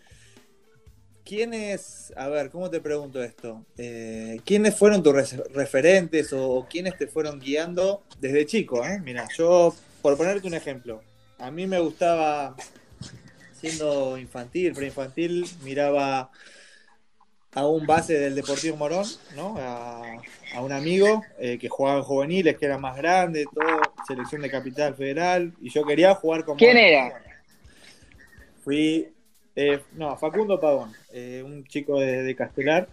[1.23, 3.63] quiénes, a ver, ¿cómo te pregunto esto?
[3.77, 8.85] Eh, ¿Quiénes fueron tus re- referentes o, o quiénes te fueron guiando desde chico?
[8.85, 8.99] Eh?
[9.03, 11.01] Mira, yo, por ponerte un ejemplo,
[11.37, 12.55] a mí me gustaba,
[13.61, 16.31] siendo infantil, preinfantil, miraba
[17.53, 19.55] a un base del Deportivo Morón, ¿no?
[19.59, 20.01] A,
[20.55, 24.49] a un amigo eh, que jugaba en juveniles, que era más grande, todo, selección de
[24.49, 27.21] capital federal, y yo quería jugar con ¿Quién era?
[28.63, 29.07] Fui,
[29.55, 32.87] eh, no, Facundo Pavón, eh, un chico de, de Castelar.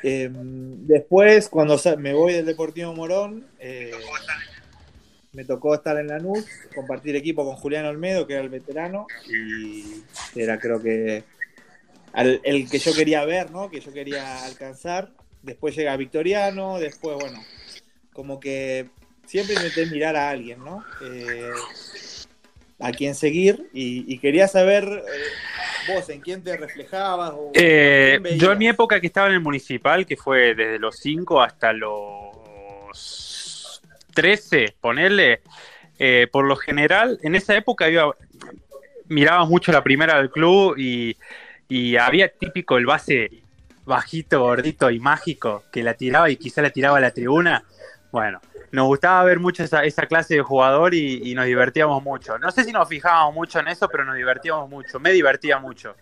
[0.00, 3.90] Después, cuando me voy del Deportivo Morón, eh,
[5.32, 10.02] me tocó estar en Lanús, compartir equipo con Julián Olmedo, que era el veterano, y
[10.34, 11.24] era creo que
[12.12, 13.70] al- el que yo quería ver, ¿no?
[13.70, 15.10] Que yo quería alcanzar.
[15.42, 17.40] Después llega Victoriano, después, bueno,
[18.12, 18.88] como que
[19.26, 20.82] siempre intenté mirar a alguien, ¿no?
[21.02, 21.50] Eh,
[22.80, 28.20] a quién seguir y, y quería saber eh, vos en quién te reflejabas o Eh,
[28.22, 31.42] quién yo en mi época que estaba en el municipal, que fue desde los 5
[31.42, 32.30] hasta los
[34.18, 35.42] 13, ponerle,
[35.96, 38.16] eh, por lo general, en esa época iba,
[39.06, 41.16] miraba mucho la primera del club y,
[42.00, 43.30] había típico el base
[43.84, 47.62] bajito, gordito y mágico que la tiraba y quizá la tiraba a la tribuna.
[48.10, 48.40] Bueno,
[48.72, 52.38] nos gustaba ver mucho esa, esa clase de jugador y nos divertíamos mucho.
[52.38, 54.98] No sé si nos fijábamos mucho en eso, pero nos divertíamos mucho.
[54.98, 55.94] Me divertía mucho.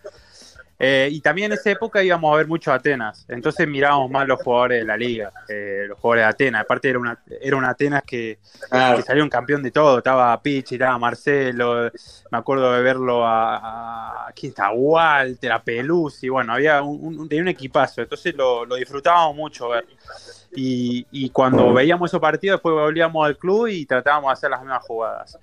[0.79, 4.43] Eh, y también en esa época íbamos a ver mucho Atenas, entonces mirábamos más los
[4.43, 6.61] jugadores de la liga, eh, los jugadores de Atenas.
[6.63, 8.99] Aparte era una, era una Atenas que, Claro.
[8.99, 11.91] que salió un campeón de todo, estaba Pichi, estaba Marcelo,
[12.31, 17.27] me acuerdo de verlo a, a aquí está Walter, a Peluzzi, bueno, había un, un-
[17.29, 19.87] tenía un equipazo, entonces lo, lo disfrutábamos mucho ver.
[20.55, 24.61] Y, y cuando veíamos esos partidos, después volvíamos al club y tratábamos de hacer las
[24.61, 25.39] mismas jugadas.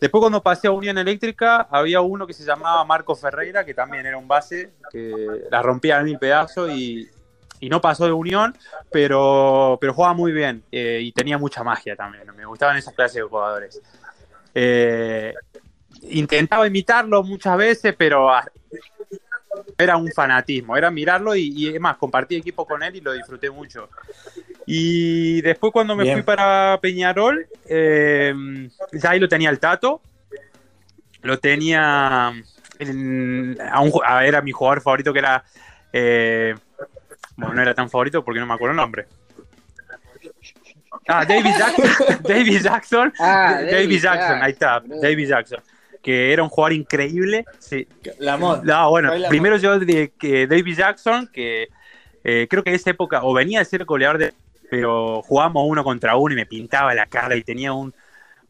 [0.00, 4.04] Después cuando pasé a Unión Eléctrica, había uno que se llamaba Marco Ferreira, que también
[4.04, 7.08] era un base, que la rompía en mil pedazos y,
[7.62, 8.56] no pasó de Unión,
[8.92, 12.24] pero, pero jugaba muy bien eh, y tenía mucha magia también.
[12.36, 13.80] Me gustaban esas clases de jugadores.
[14.54, 15.34] Eh,
[16.02, 18.30] intentaba imitarlo muchas veces, pero
[19.78, 23.12] era un fanatismo, era mirarlo y, y es más, compartí equipo con él y lo
[23.12, 23.88] disfruté mucho.
[24.66, 26.16] Y después cuando me Bien.
[26.16, 28.34] fui para Peñarol, eh,
[28.92, 30.02] ya ahí lo tenía el Tato,
[31.22, 32.32] lo tenía,
[32.80, 35.44] en- a un ju- a- era mi jugador favorito que era,
[35.92, 36.54] eh,
[37.36, 39.06] bueno, no era tan favorito porque no me acuerdo el nombre.
[41.08, 41.84] Ah, David Jackson,
[42.24, 44.82] David Jackson, Ah, David, David Jackson, ahí está.
[44.84, 45.60] David Jackson,
[46.02, 47.86] que era un jugador increíble, sí,
[48.18, 48.64] Lamont.
[48.64, 51.68] no, bueno, primero yo de que David Jackson, que
[52.24, 54.34] eh, creo que en esa época, o venía de ser goleador de,
[54.70, 57.94] pero jugábamos uno contra uno y me pintaba la cara y tenía un,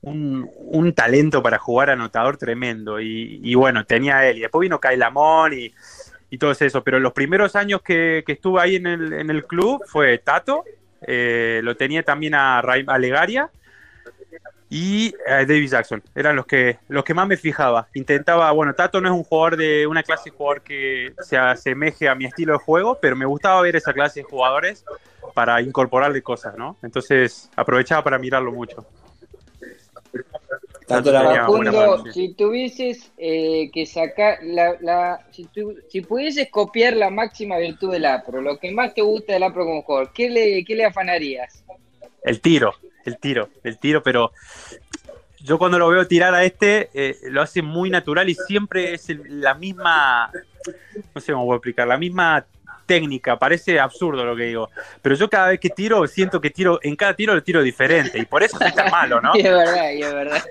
[0.02, 3.00] un, talento para jugar anotador tremendo.
[3.00, 4.38] Y, bueno, tenía él.
[4.38, 5.04] Y después vino Kyle
[5.52, 5.74] y,
[6.30, 6.82] y todo eso.
[6.82, 10.64] Pero los primeros años que, que estuve ahí en el, en el club fue Tato,
[11.02, 13.50] eh, lo tenía también a, Raim- a Legaria
[14.68, 16.02] y eh, David Jackson.
[16.14, 17.88] Eran los que, los que más me fijaba.
[17.94, 22.08] Intentaba, bueno, Tato no es un jugador de una clase de jugador que se asemeje
[22.08, 24.84] a mi estilo de juego, pero me gustaba ver esa clase de jugadores
[25.34, 26.76] para incorporarle cosas, ¿no?
[26.82, 28.86] Entonces aprovechaba para mirarlo mucho.
[30.88, 32.12] Buena Facundo, mano, sí.
[32.12, 37.90] si tuvieses eh, que sacar la, la si, tu- si pudieses copiar la máxima virtud
[37.92, 40.84] del APRO, lo que más te gusta del APRO como jugador, ¿qué le, qué le
[40.84, 41.64] afanarías?
[42.22, 42.72] El tiro,
[43.06, 44.32] el tiro, el tiro, pero
[45.40, 49.08] yo cuando lo veo tirar a este, eh, lo hace muy natural y siempre es
[49.10, 50.30] el- la misma,
[51.14, 52.44] no sé cómo puedo explicar, la misma
[52.86, 54.70] técnica, parece absurdo lo que digo,
[55.02, 58.18] pero yo cada vez que tiro siento que tiro, en cada tiro lo tiro diferente
[58.18, 59.32] y por eso tan malo, ¿no?
[59.36, 60.42] Y es verdad, y es verdad.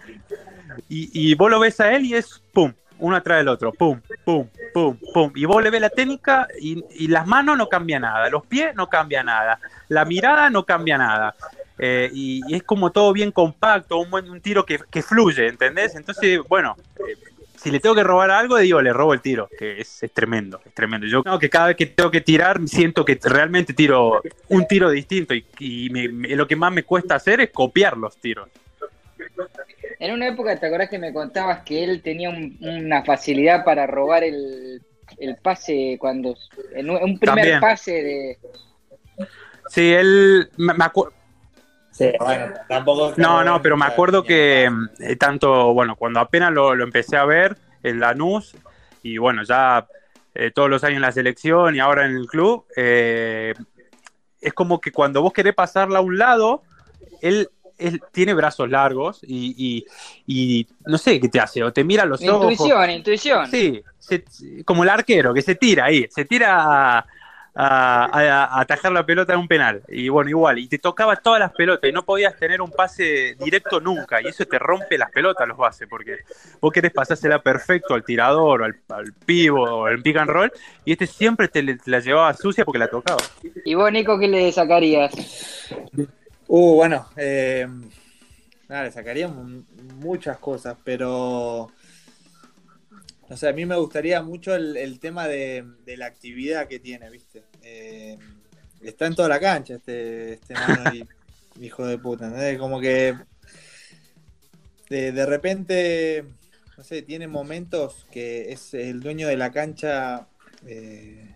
[0.89, 3.99] Y, y vos lo ves a él y es pum, uno atrás del otro, pum,
[4.25, 5.31] pum, pum, pum.
[5.35, 8.75] Y vos le ves la técnica y, y las manos no cambia nada, los pies
[8.75, 11.35] no cambia nada, la mirada no cambia nada.
[11.77, 15.47] Eh, y, y es como todo bien compacto, un buen un tiro que, que fluye,
[15.47, 15.95] ¿entendés?
[15.95, 16.75] Entonces, bueno,
[17.07, 17.15] eh,
[17.57, 20.61] si le tengo que robar algo, digo, le robo el tiro, que es, es tremendo,
[20.65, 21.05] es tremendo.
[21.07, 24.89] Yo creo que cada vez que tengo que tirar, siento que realmente tiro un tiro
[24.89, 28.47] distinto y, y me- me- lo que más me cuesta hacer es copiar los tiros.
[29.99, 33.87] En una época, ¿te acordás que me contabas que él tenía un- una facilidad para
[33.87, 34.81] robar el,
[35.17, 36.35] el pase cuando.
[36.73, 37.59] En un, primer También.
[37.59, 38.37] pase de.
[39.69, 41.11] Sí, él, me, me acu-
[41.95, 43.13] Sí, bueno, tampoco.
[43.15, 47.23] No, no, pero me acuerdo que eh, tanto, bueno, cuando apenas lo, lo empecé a
[47.23, 48.57] ver en Lanús
[49.01, 49.87] y bueno, ya
[50.33, 53.53] eh, todos los años en la selección y ahora en el club, eh,
[54.41, 56.63] es como que cuando vos querés pasarla a un lado,
[57.21, 59.85] él, él tiene brazos largos y, y-
[60.27, 62.51] y no sé qué te hace, o te mira los ojos.
[62.51, 63.47] Intuición, intuición.
[63.49, 64.25] Sí, se-
[64.65, 67.05] como el arquero, que se tira ahí, se tira a,
[67.55, 69.81] a- a- a atajar la pelota en un penal.
[69.87, 73.35] Y bueno, igual, y te tocaba todas las pelotas y no podías tener un pase
[73.39, 74.21] directo nunca.
[74.21, 76.17] Y eso te rompe las pelotas los bases, porque
[76.59, 80.51] vos querés pasársela perfecto al tirador, o al, al pivo, o al pick and roll,
[80.83, 83.21] y este siempre te, te la llevaba sucia porque la tocaba.
[83.63, 85.13] ¿Y vos, Nico, qué le sacarías?
[86.47, 87.67] Uh, bueno, eh,
[88.67, 89.63] nada, le sacaría mu-
[89.95, 91.71] muchas cosas, pero.
[93.29, 96.79] O sea, a mí me gustaría mucho el, el tema de, de la actividad que
[96.79, 97.43] tiene, ¿viste?
[97.61, 98.17] Eh,
[98.81, 101.07] está en toda la cancha este, este Manuel,
[101.59, 102.59] hijo de puta, ¿entendés?
[102.59, 103.15] Como que.
[104.89, 106.25] De, de repente,
[106.77, 110.27] no sé, tiene momentos que es el dueño de la cancha.
[110.65, 111.35] eh,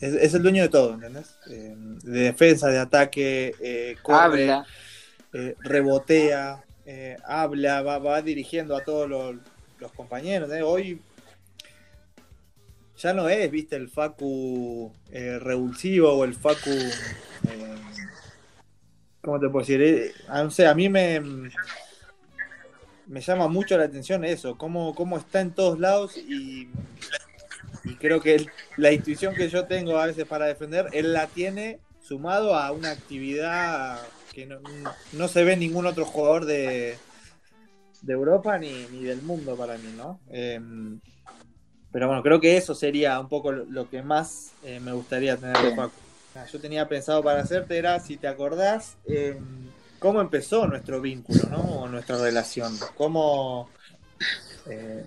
[0.00, 1.38] es, es el dueño de todo, ¿entendés?
[1.46, 4.66] Eh, de defensa, de ataque, eh, corre, Habla.
[5.32, 9.36] eh, rebotea, eh, habla, va, va dirigiendo a todos los,
[9.80, 10.50] los compañeros.
[10.52, 10.62] ¿eh?
[10.62, 11.00] Hoy
[12.96, 16.70] ya no es, viste, el Facu eh, revulsivo o el Facu.
[16.70, 17.76] eh,
[19.22, 19.82] ¿Cómo te puedo decir?
[19.82, 21.20] Eh, ah, no sé, a mí me,
[23.06, 26.68] me llama mucho la atención eso, cómo, cómo está en todos lados y,
[27.98, 32.54] creo que la intuición que yo tengo a veces para defender, él la tiene sumado
[32.54, 34.00] a una actividad
[34.32, 34.60] que no,
[35.12, 36.96] no se ve ningún otro jugador de,
[38.02, 40.20] de Europa ni, ni del mundo para mí, ¿no?
[40.30, 40.60] Eh,
[41.92, 45.36] pero bueno, creo que eso sería un poco lo, lo que más eh, me gustaría
[45.36, 45.74] tener de.
[45.74, 45.92] Facu.
[46.52, 49.36] Yo tenía pensado para hacerte, era, si te acordás, eh,
[49.98, 51.58] cómo empezó nuestro vínculo, ¿no?
[51.58, 52.72] O nuestra relación.
[52.96, 53.68] Cómo,
[54.66, 55.04] eh,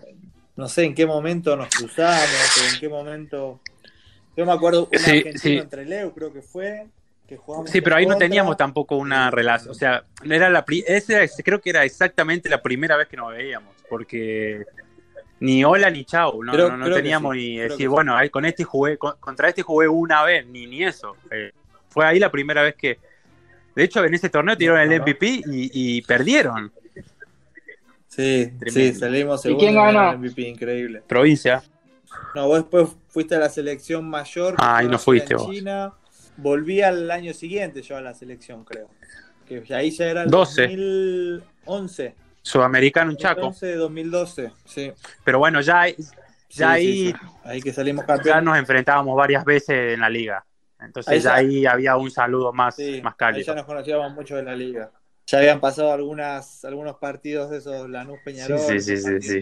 [0.57, 3.61] no sé en qué momento nos cruzamos, o en qué momento...
[4.35, 5.57] Yo me acuerdo un Sí, argentino sí.
[5.57, 6.87] entre Leo, creo que fue,
[7.27, 9.71] que Sí, pero ahí no teníamos tampoco una relación.
[9.71, 13.31] O sea, era la pri- ese creo que era exactamente la primera vez que nos
[13.31, 14.65] veíamos, porque
[15.39, 17.87] ni hola ni chau, no, Creo- no, no creo teníamos sí, ni decir, sí.
[17.87, 21.15] bueno, ahí con este jugué, con- contra este jugué una vez, ni, ni eso.
[21.31, 21.51] Eh,
[21.89, 22.99] fue ahí la primera vez que.
[23.75, 25.01] De hecho, en ese torneo tiraron el.
[25.01, 25.41] MVP y,
[25.97, 26.71] y perdieron.
[28.07, 30.17] Sí, sí, salimos ¿Y segundos quién en el ganó?
[30.19, 31.01] MVP, increíble.
[31.07, 31.63] Provincia.
[32.35, 34.55] No, vos después fuiste a la selección mayor.
[34.59, 35.49] Ah, y no fuiste en vos.
[35.49, 35.93] China.
[36.37, 38.89] Volví al año siguiente yo a la selección, creo.
[39.47, 40.61] Que ahí ya era el 12.
[40.67, 42.15] 2011.
[42.41, 43.41] Sudamericano en Chaco.
[43.41, 44.91] 2011, 2012, sí.
[45.23, 45.95] Pero bueno, ya, ya
[46.49, 47.13] Sí, ahí sí.
[47.43, 48.43] Ahí que salimos ya campeones.
[48.43, 50.45] nos enfrentábamos varias veces en la liga.
[50.79, 53.45] Entonces Ahí ya ya- ahí había un saludo más, más ahí cálido.
[53.45, 54.91] ya nos conocíamos mucho de la liga.
[55.27, 59.41] Ya habían pasado algunas, algunos partidos de esos Lanús Peñarol, Sí, sí, sí, sí,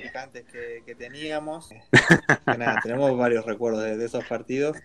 [0.51, 1.69] que, que teníamos.
[2.45, 4.77] Que nada, tenemos varios recuerdos de, de esos partidos.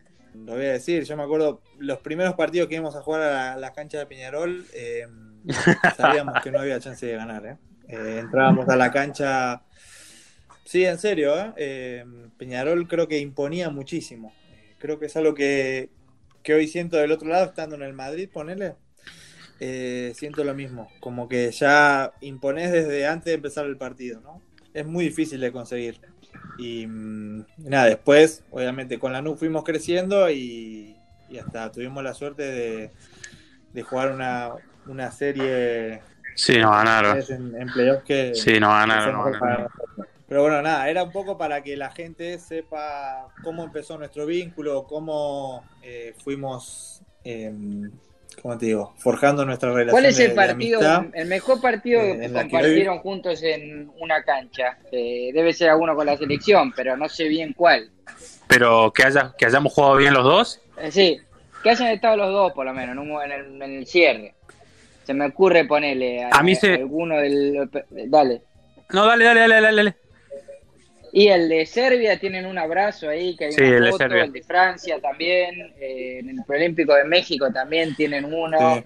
[0.45, 3.31] Lo voy a decir, yo me acuerdo los primeros partidos que íbamos a jugar a
[3.31, 5.07] la, la cancha de Peñarol, eh,
[5.97, 7.47] sabíamos que no había chance de ganar.
[7.47, 7.57] ¿eh?
[7.89, 9.63] Eh, entrábamos a la cancha,
[10.65, 11.53] sí, en serio, ¿eh?
[11.57, 12.05] Eh,
[12.37, 14.33] Peñarol creo que imponía muchísimo.
[14.51, 15.91] Eh, creo que es algo que,
[16.43, 18.75] que hoy siento del otro lado, estando en el Madrid, ponele.
[20.15, 24.43] siento lo mismo, como que ya imponés desde antes de empezar el partido, ¿no?
[24.75, 26.01] Es muy difícil de conseguir.
[26.57, 30.97] Y mm, nada, después, obviamente, con la NU fuimos creciendo y,
[31.29, 32.91] y hasta tuvimos la suerte de,
[33.73, 34.53] de jugar una,
[34.87, 36.03] una serie
[36.35, 37.19] Sí, nos ganaron.
[37.29, 39.39] en, en playoffs que, Sí, nos ganaron.
[39.41, 39.69] para.
[40.29, 44.85] Pero bueno, nada, era un poco para que la gente sepa cómo empezó nuestro vínculo,
[44.85, 47.55] cómo eh, fuimos, eh,
[48.43, 49.91] ¿cómo te digo?, forjando nuestra relación.
[49.93, 51.19] ¿Cuál es el de partido, amistad.
[51.21, 54.79] el mejor partido eh, que compartieron juntos en una cancha?
[54.93, 57.91] Eh, debe ser alguno con la selección, pero no sé bien cuál.
[58.47, 60.61] Pero que, haya, que hayamos jugado bien los dos.
[60.79, 61.21] Eh, sí,
[61.63, 64.35] que hayan estado los dos, por lo menos, en, un- en el, en el cierre.
[65.05, 67.69] Se me ocurre ponerle a, A mí se- alguno del.
[68.09, 68.43] Dale.
[68.91, 69.77] No, dale, dale, dale, dale.
[69.77, 69.97] dale.
[71.19, 73.99] Y el de Serbia tienen un abrazo ahí, que hay Sí, una el de foto,
[74.05, 74.25] Serbia.
[74.25, 78.77] el de Francia también, eh, en el Preolímpico de México también tienen uno.
[78.77, 78.85] Sí.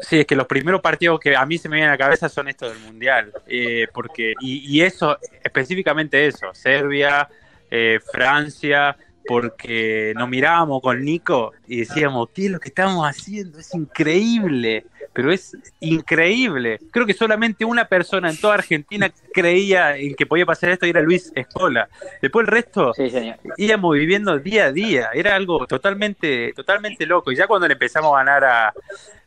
[0.00, 2.30] Sí, es que los primeros partidos que a mí se me vienen a la cabeza
[2.30, 3.30] son estos del Mundial.
[3.46, 7.28] eh, porque y, y eso, específicamente eso, Serbia,
[7.70, 13.58] eh, Francia, porque nos mirábamos con Nico y decíamos, ¿qué es lo que estamos haciendo?
[13.58, 16.78] Es increíble, pero es increíble.
[16.90, 20.90] Creo que solamente una persona en toda Argentina creía en que podía pasar esto y
[20.90, 21.88] era Luis Escola.
[22.20, 23.10] Después el resto Sí,
[23.56, 27.32] íbamos viviendo día a día, era algo totalmente, totalmente loco.
[27.32, 28.74] Y ya cuando le empezamos a ganar a,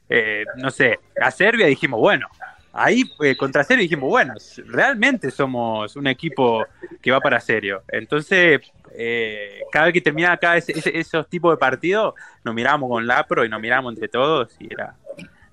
[0.10, 2.28] eh, no sé, a Serbia, dijimos, bueno,
[2.74, 4.34] ahí eh, contra Serbia dijimos, bueno,
[4.68, 6.66] realmente somos un equipo
[7.02, 7.84] que va para serio.
[7.88, 8.62] Entonces,
[8.94, 13.50] eh, cada vez que terminaba cada esos tipos de partidos, nos mirábamos con Lapro y
[13.50, 14.96] nos mirábamos entre todos y era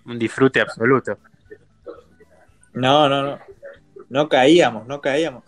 [0.05, 1.19] un disfrute absoluto.
[2.73, 3.39] No, no, no.
[4.09, 5.43] No caíamos, no caíamos.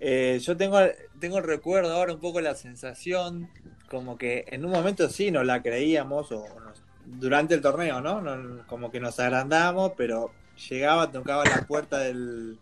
[0.00, 0.78] Eh, yo tengo,
[1.18, 3.48] tengo el recuerdo ahora un poco la sensación
[3.88, 8.20] como que en un momento sí nos la creíamos o nos- durante el torneo, ¿no?
[8.20, 10.30] No- Como que nos agrandamos, pero
[10.68, 12.58] llegaba, tocaba la puerta del,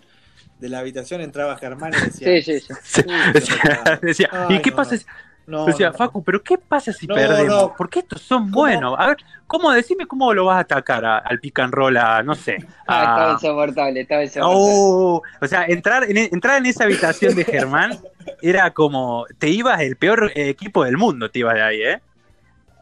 [0.65, 2.73] de la habitación, entraba Germán y decía, Sí, sí, sí.
[3.05, 4.99] "Uy, Decía, decía, Ay, ¿y qué no, pasa no.
[4.99, 5.07] si-
[5.47, 7.69] no, decía, no, Facu, pero ¿qué pasa si No, perdemos?
[7.69, 7.75] no.
[7.77, 8.63] Porque estos son ¿Cómo?
[8.63, 8.97] buenos.
[8.99, 12.23] A ver, ¿cómo decime cómo lo vas a atacar a- al pick and roll a,
[12.23, 14.73] no sé, Ah, estaba a, insoportable, estaba insoportable.
[14.73, 18.01] Oh, o sea, entrar en, entrar en esa habitación de Germán
[18.41, 22.01] era como, te ibas el peor eh, equipo del mundo, te ibas de ahí, ¿eh?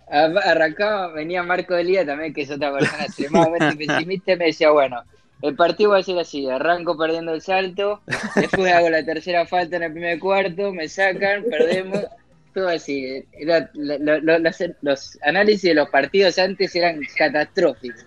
[0.09, 4.71] Ar- Arrancaba, venía Marco Delía también, que es otra persona extremadamente pesimista, y me decía,
[4.71, 5.03] bueno,
[5.43, 8.01] el partido va a ser así, arranco perdiendo el salto,
[8.37, 12.01] después hago la tercera falta en el primer cuarto, me sacan, perdemos,
[12.55, 13.25] todo así.
[13.41, 14.39] Lo- lo- lo-
[14.83, 18.05] los, análisis de los partidos antes eran catastróficos.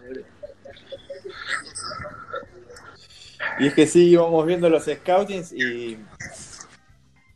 [3.60, 5.98] Y es que sí, íbamos viendo los scoutings y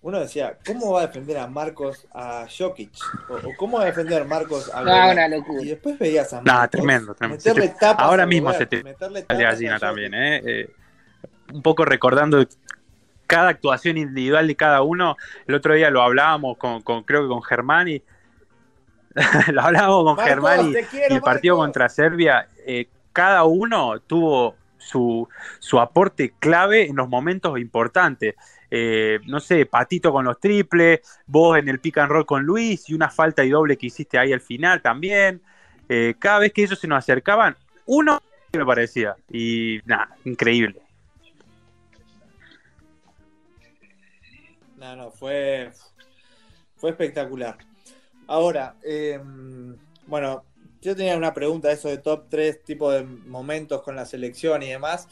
[0.01, 2.91] uno decía, ¿cómo va a defender a Marcos a Jokic?
[3.29, 5.11] O, o ¿cómo va a defender Marcos a No, Gobert?
[5.13, 5.61] una locura.
[5.63, 7.37] Y después veías a Nah, Marcos tremendo, tremendo.
[7.43, 10.13] meterle Se te- tapas ahora a mismo Gobert, se te meterle tapas gallina a también.
[10.13, 10.41] ¿eh?
[10.45, 10.69] Eh,
[11.51, 12.45] Un poco recordando
[13.27, 15.17] cada actuación individual de cada uno.
[15.47, 18.01] El otro día lo hablábamos con, con creo que con Germán y
[19.51, 21.65] lo hablábamos con Marcos, Germán y, te quiero, y el partido Marcos.
[21.67, 25.27] contra Serbia, eh, cada uno tuvo su,
[25.59, 28.35] su aporte clave en los momentos importantes.
[28.71, 32.89] Eh, no sé, Patito con los triples, vos en el pick and roll con Luis
[32.89, 35.41] y una falta y doble que hiciste ahí al final también.
[35.87, 37.55] Eh, cada vez que ellos se nos acercaban,
[37.85, 38.21] uno
[38.53, 39.15] me parecía.
[39.31, 40.81] Y nada, increíble.
[44.77, 45.71] No, no, fue,
[46.77, 47.57] fue espectacular.
[48.27, 49.19] Ahora, eh,
[50.05, 50.43] bueno,
[50.81, 54.69] yo tenía una pregunta, eso de top 3 tipo de momentos con la selección y
[54.69, 55.07] demás.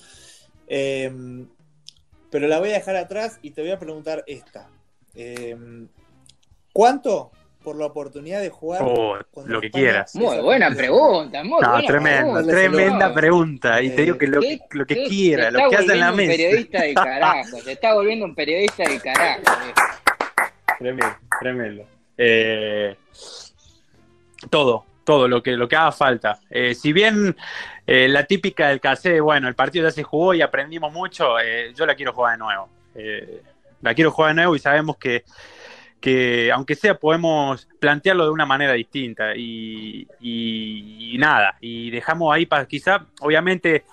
[0.67, 1.11] Eh,
[2.31, 4.69] pero la voy a dejar atrás y te voy a preguntar esta.
[5.15, 5.55] Eh,
[6.73, 7.31] ¿Cuánto
[7.63, 8.81] por la oportunidad de jugar?
[8.85, 9.83] Oh, lo que España?
[9.83, 10.15] quieras.
[10.15, 12.51] Muy buena pregunta, muy No, buena tremenda, pregunta.
[12.51, 13.81] tremenda pregunta.
[13.81, 16.31] Y te digo que lo, ¿Qué- lo que quiera, lo que hace en la mesa.
[16.31, 19.41] un periodista del carajo, se está volviendo un periodista del carajo.
[19.41, 19.73] eh.
[20.79, 21.83] Tremendo, tremendo.
[22.17, 22.95] Eh,
[24.49, 26.37] todo, todo lo que, lo que haga falta.
[26.49, 27.33] Eh, si bien
[27.87, 31.71] eh, la típica del casé, bueno, el partido ya se jugó y aprendimos mucho, eh,
[31.73, 32.67] yo la quiero jugar de nuevo.
[33.81, 35.23] La quiero jugar de nuevo y sabemos que,
[36.01, 39.33] que aunque sea, podemos plantearlo de una manera distinta.
[39.33, 43.85] Y, y- y nada, y dejamos ahí para quizá, obviamente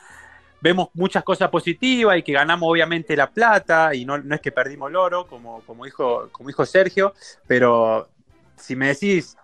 [0.60, 4.50] vemos muchas cosas positivas y que ganamos obviamente la plata y no, no es que
[4.50, 7.14] perdimos el oro, como, como, dijo, como dijo Sergio,
[7.46, 8.08] pero
[8.56, 9.36] si me decís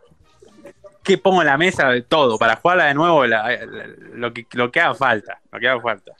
[1.02, 4.70] qué pongo en la mesa, todo, para jugarla de nuevo, la- la- lo, que, lo
[4.70, 6.16] que haga falta, lo que haga falta.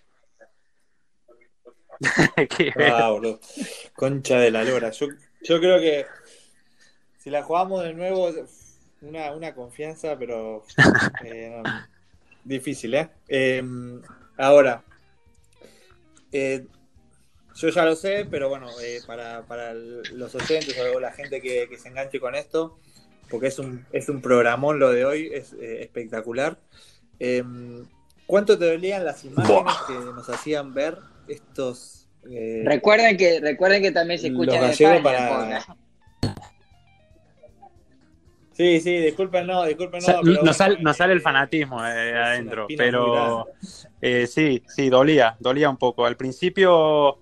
[2.78, 3.40] Ah, boludo.
[3.94, 4.90] Concha de la lora.
[4.90, 5.08] Yo,
[5.42, 6.06] yo creo que
[7.18, 8.30] si la jugamos de nuevo,
[9.02, 10.64] una, una confianza, pero
[11.24, 11.62] eh,
[12.44, 13.10] difícil, ¿eh?
[13.28, 13.62] Eh,
[14.38, 14.82] Ahora,
[16.32, 16.64] eh,
[17.54, 21.68] yo ya lo sé, pero bueno, eh, para, para los oyentes o la gente que,
[21.68, 22.78] que se enganche con esto,
[23.30, 26.58] porque es un, es un programón lo de hoy, es eh, espectacular.
[27.18, 27.42] Eh,
[28.26, 32.08] ¿Cuánto te dolían las imágenes que nos hacían ver estos...
[32.30, 35.02] eh, Recuerden que, recuerden que también se escucha en los España.
[35.02, 35.76] para-.
[38.52, 40.20] Sí, sí, disculpen, no, disculpen, no.
[40.22, 43.46] Pero nos, sal- nos sale el eh, fanatismo eh, adentro, pero
[44.02, 46.04] eh, sí, sí, dolía, dolía un poco.
[46.04, 47.18] Al principio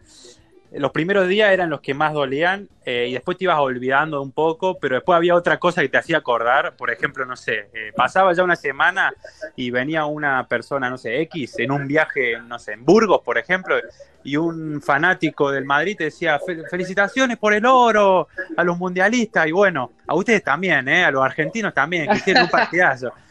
[0.72, 4.32] los primeros días eran los que más dolían eh, y después te ibas olvidando un
[4.32, 6.76] poco, pero después había otra cosa que te hacía acordar.
[6.76, 9.12] Por ejemplo, no sé, eh, pasaba ya una semana
[9.56, 13.38] y venía una persona, no sé, X, en un viaje, no sé, en Burgos, por
[13.38, 13.76] ejemplo,
[14.24, 19.46] y un fanático del Madrid te decía, "Fel- felicitaciones por el oro a los mundialistas.
[19.46, 21.04] Y bueno, a ustedes también, ¿eh?
[21.04, 23.12] a los argentinos también, que hicieron un partidazo.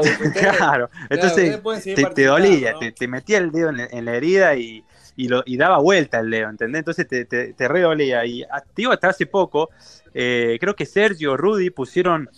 [0.00, 1.60] Ustedes- Claro, entonces
[1.94, 2.78] te, dolía, ¿no?
[2.80, 4.82] te, te metía el dedo en la herida y,
[5.16, 6.80] y, lo, y daba vuelta el dedo, ¿entendés?
[6.80, 8.24] Entonces te, te, te re dolía.
[8.26, 9.70] Y ah, te digo, hasta hace poco,
[10.12, 12.28] eh, creo que Sergio Rudy pusieron,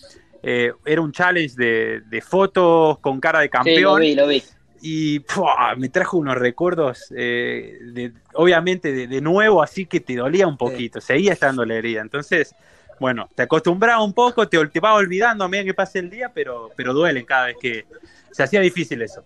[0.43, 4.27] eh, era un challenge de, de fotos con cara de Sí, lo campeón vi, lo
[4.27, 4.43] vi.
[4.81, 5.75] y ¡pua!
[5.77, 10.57] me trajo unos recuerdos, eh, de, obviamente de, de nuevo, así que te dolía un
[10.59, 12.03] poquito, seguía estando la herida.
[12.03, 12.55] Entonces,
[13.01, 16.31] bueno, te acostumbraba un poco, te, te vas olvidando a medida que pase el día,
[16.35, 17.87] pero, pero duelen cada vez que
[18.31, 19.25] se hacía difícil eso.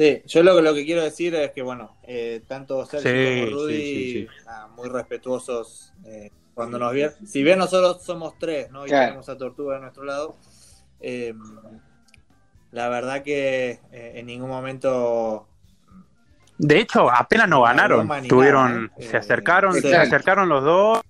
[0.00, 3.46] Sí, yo lo, lo que quiero decir es que, bueno, eh, tanto Sergio Sí, como
[3.58, 7.12] Rudy, sí, sí, nada, muy respetuosos eh, cuando nos vieron.
[7.26, 8.86] Si bien nosotros somos tres, ¿no?
[8.86, 9.08] Y Claro.
[9.08, 10.38] tenemos a Tortuga a nuestro lado,
[11.00, 11.34] eh,
[12.72, 15.46] la verdad que eh, en ningún momento
[16.56, 19.02] De hecho, apenas no ganaron, tuvieron, ¿eh?
[19.04, 21.00] se Eh, acercaron, se acercaron los dos,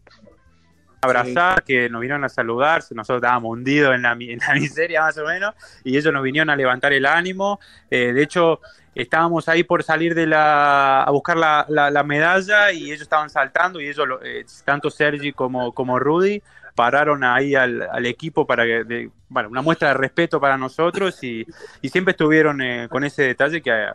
[1.02, 5.00] abrazar, que nos vinieron a saludar, nosotros estábamos hundidos en la, mi- en la miseria
[5.00, 7.58] más o menos, y ellos nos vinieron a levantar el ánimo,
[7.90, 8.60] Eh, de hecho,
[8.94, 13.30] estábamos ahí por salir de la, a buscar la, la- la medalla y ellos estaban
[13.30, 16.42] saltando y ellos, lo- eh, tanto Sergi como, como Rudy,
[16.74, 21.22] pararon ahí al, al equipo para que, de- bueno, una muestra de respeto para nosotros
[21.22, 21.46] y,
[21.82, 23.86] y siempre estuvieron eh, con ese detalle que eh,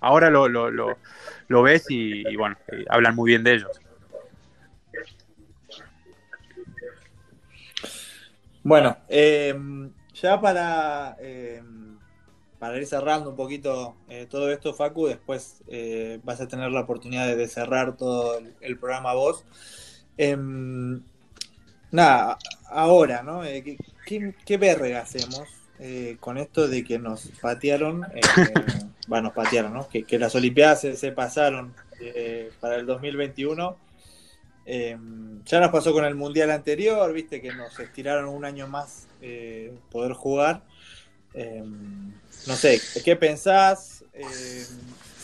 [0.00, 0.98] ahora lo, lo, lo,
[1.48, 3.80] lo ves y, bueno, eh, hablan muy bien de ellos.
[8.62, 9.54] Bueno, eh,
[10.14, 11.16] ya para,
[12.58, 16.80] para ir cerrando un poquito eh, todo esto, Facu, después eh, vas a tener la
[16.80, 19.44] oportunidad de, cerrar todo el, programa vos.
[20.16, 21.00] Em,
[21.90, 22.38] nada,
[22.68, 23.44] ahora, ¿no?
[23.44, 25.48] Eh, ¿qué, qué, qué hacemos
[26.18, 28.06] con esto de que nos patearon?
[29.08, 29.88] Bueno, nos patearon, ¿no?
[29.88, 31.72] Que, las Olimpiadas se, se pasaron
[32.60, 33.74] para el 2021.
[34.66, 34.98] Eh,
[35.46, 39.08] ya nos pasó con el mundial anterior, viste que nos estiraron un año más
[39.90, 40.62] poder jugar.
[42.48, 44.02] No sé, ¿qué pensás?
[44.14, 44.64] Eh,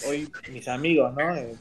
[0.07, 1.35] hoy mis amigos, ¿no?
[1.35, 1.55] Eh,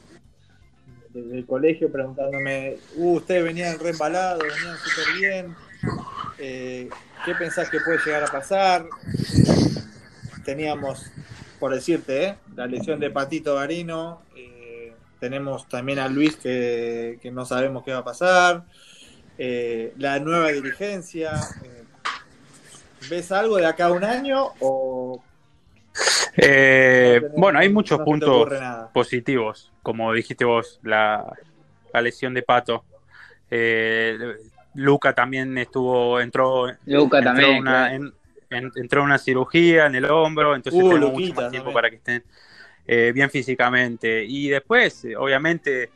[1.08, 5.56] desde el colegio preguntándome, uh, ustedes venían re embalados, venían súper bien.
[6.36, 6.90] Eh,
[7.24, 8.84] ¿Qué pensás que puede llegar a pasar?
[10.44, 11.10] Teníamos,
[11.58, 12.36] por decirte, ¿eh?
[12.54, 14.20] la lesión de Patito Garino.
[14.36, 18.64] eh, tenemos también a Luis que, que no sabemos qué va a pasar.
[19.38, 21.40] La nueva dirigencia.
[23.08, 25.22] ¿Ves algo de acá a un año o
[26.36, 28.48] Eh, no tenés- bueno, hay muchos no puntos
[28.92, 31.24] positivos, como dijiste vos, la,
[31.92, 32.84] la lesión de Pato.
[33.50, 34.18] Eh,
[34.74, 37.94] Luca también estuvo, entró, Luca entró también, una, claro.
[37.94, 38.14] en-
[38.50, 41.74] en- entró una cirugía en el hombro, entonces Uh, tenemos mucho más tiempo también.
[41.74, 42.24] para que estén
[42.86, 44.24] eh, bien físicamente.
[44.24, 45.90] Y después, eh, obviamente,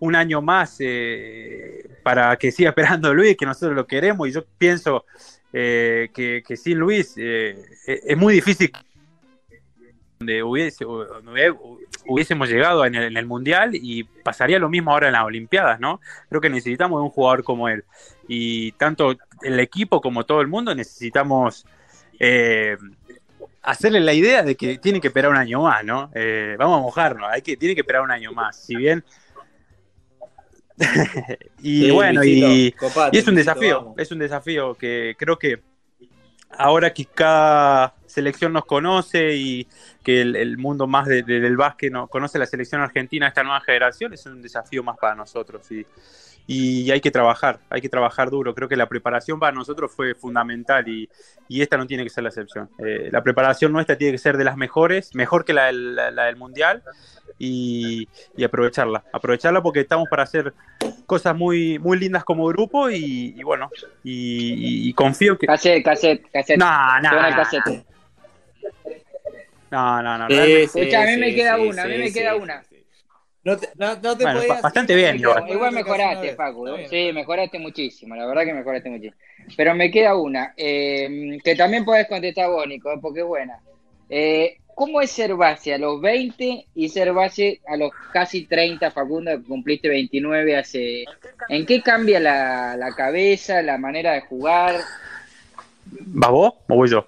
[0.00, 4.44] un año más eh, para que siga esperando Luis, que nosotros lo queremos, y yo
[4.58, 5.04] pienso
[5.52, 8.72] eh, que, que sin Luis eh, es es muy difícil
[10.22, 10.84] donde hubiese,
[12.06, 15.80] hubiésemos llegado en el, en el Mundial y pasaría lo mismo ahora en las Olimpiadas,
[15.80, 16.00] ¿no?
[16.28, 17.84] Creo que necesitamos de un jugador como él.
[18.28, 21.66] Y tanto el equipo como todo el mundo necesitamos
[22.20, 22.76] eh,
[23.62, 26.10] hacerle la idea de que tiene que esperar un año más, ¿no?
[26.14, 28.56] Eh, vamos a mojarnos, hay que, tiene que esperar un año más.
[28.56, 29.04] Si bien...
[31.62, 33.98] y Sí, bueno, y, copate, y es un desafío, vamos.
[33.98, 35.60] es un desafío que creo que
[36.50, 39.66] ahora que cada selección nos conoce y
[40.02, 43.42] que el, el mundo más de- de- del básquet no, conoce la selección argentina, esta
[43.42, 45.86] nueva generación, es un desafío más para nosotros y,
[46.46, 48.54] y hay que trabajar, hay que trabajar duro.
[48.54, 51.08] Creo que la preparación para nosotros fue fundamental y,
[51.48, 52.68] y esta no tiene que ser la excepción.
[52.78, 56.10] Eh, la preparación nuestra tiene que ser de las mejores, mejor que la del, la-
[56.10, 56.82] la del Mundial
[57.38, 60.52] y, y aprovecharla, aprovecharla porque estamos para hacer
[61.06, 63.70] cosas muy, muy lindas como grupo y, y bueno,
[64.04, 65.46] y, confío que...
[65.46, 66.58] Cassette, cassette.
[66.58, 67.86] No, no, cassette.
[69.70, 71.98] No, no, no, Sí, Escucha, a mí sí, me queda sí, una, a mí sí,
[72.00, 72.62] me queda sí, una.
[73.44, 75.72] No te, no, no te Bueno, podías- bastante bien, Igual, igual.
[75.74, 76.34] Mejoraste.
[76.36, 76.68] Facu.
[76.68, 76.88] Está ¿eh?
[77.08, 78.14] Sí, mejoraste muchísimo.
[78.14, 79.16] La verdad que mejoraste muchísimo.
[79.56, 83.58] Pero me queda una, eh, que también podés contestar vos, Nico, porque es buena.
[84.08, 88.90] Eh, ¿Cómo es ser base a los 20 y ser base a los casi 30,
[88.90, 91.04] Facundo, que cumpliste 29 hace...
[91.48, 94.76] ¿En qué cambia la, la cabeza, la manera de jugar?
[95.90, 97.06] ¿Vas vos o voy yo?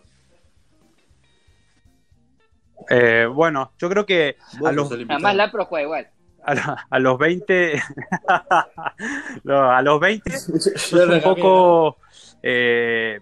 [2.90, 4.90] Eh, bueno, yo creo que a los.
[4.92, 6.08] Además, la pro juega igual.
[6.44, 7.82] a, lo- a los 20,
[9.44, 11.98] no, a los 20 Yo sos un poco,
[12.42, 13.18] eh,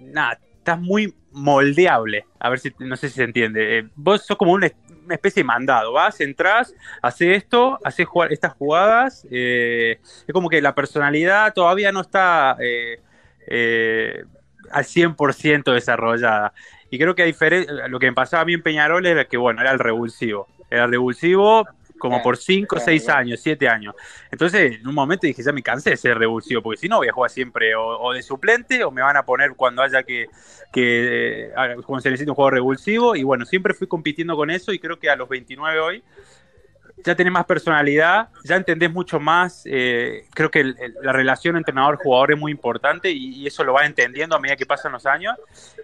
[0.00, 2.26] nada, estás muy moldeable.
[2.38, 3.78] A ver si, no sé si se entiende.
[3.78, 4.70] Eh, vos sos como una,
[5.04, 5.92] una especie de mandado.
[5.92, 9.26] Vas, entras, haces esto, haces jugar estas jugadas.
[9.30, 13.00] eh, es como que la personalidad todavía no está eh,
[13.46, 14.24] eh,
[14.70, 16.52] al 100% desarrollada.
[16.90, 19.60] Y creo que a lo que me pasaba a mí en Peñarol era que, bueno,
[19.60, 20.48] era el revulsivo.
[20.70, 21.66] Era el revulsivo
[21.98, 23.20] como por 5, claro, 6 claro.
[23.20, 23.94] años, 7 años.
[24.30, 27.08] Entonces, en un momento dije, ya me cansé de ser revulsivo, porque si no voy
[27.08, 30.28] a jugar siempre o, o de suplente o me van a poner cuando haya que,
[30.72, 33.16] que eh, cuando se necesite un juego revulsivo.
[33.16, 36.02] Y bueno, siempre fui compitiendo con eso y creo que a los 29 hoy
[37.04, 39.62] ya tenés más personalidad, ya entendés mucho más.
[39.66, 43.72] eh, creo que el- el- la relación entrenador-jugador es muy importante y, y eso lo
[43.72, 45.36] vas entendiendo a medida que pasan los años.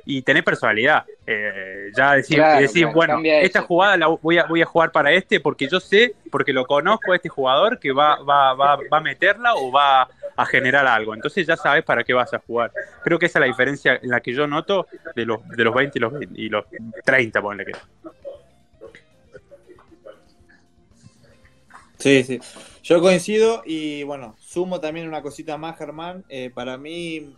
[0.05, 1.05] Y tenés personalidad.
[1.27, 3.67] Eh, ya decir, Claro, decir claro, bueno, esta eso.
[3.69, 7.12] jugada la voy a, voy a jugar para este porque yo sé, porque lo conozco
[7.12, 11.15] a este jugador que va, va, va, va a meterla o va a generar algo.
[11.15, 12.73] Entonces ya sabes para qué vas a jugar.
[13.03, 15.75] Creo que esa es la diferencia en la que yo noto de los, de los
[15.75, 16.65] 20 y los, 20 y los
[17.05, 17.73] 30, ponle que.
[22.05, 22.39] Sí, sí.
[22.83, 26.23] Yo coincido y bueno, sumo también una cosita más, Germán.
[26.29, 27.35] Eh, para mí,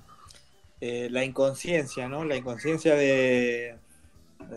[0.81, 2.25] eh, la inconsciencia, ¿no?
[2.25, 3.77] La inconsciencia de,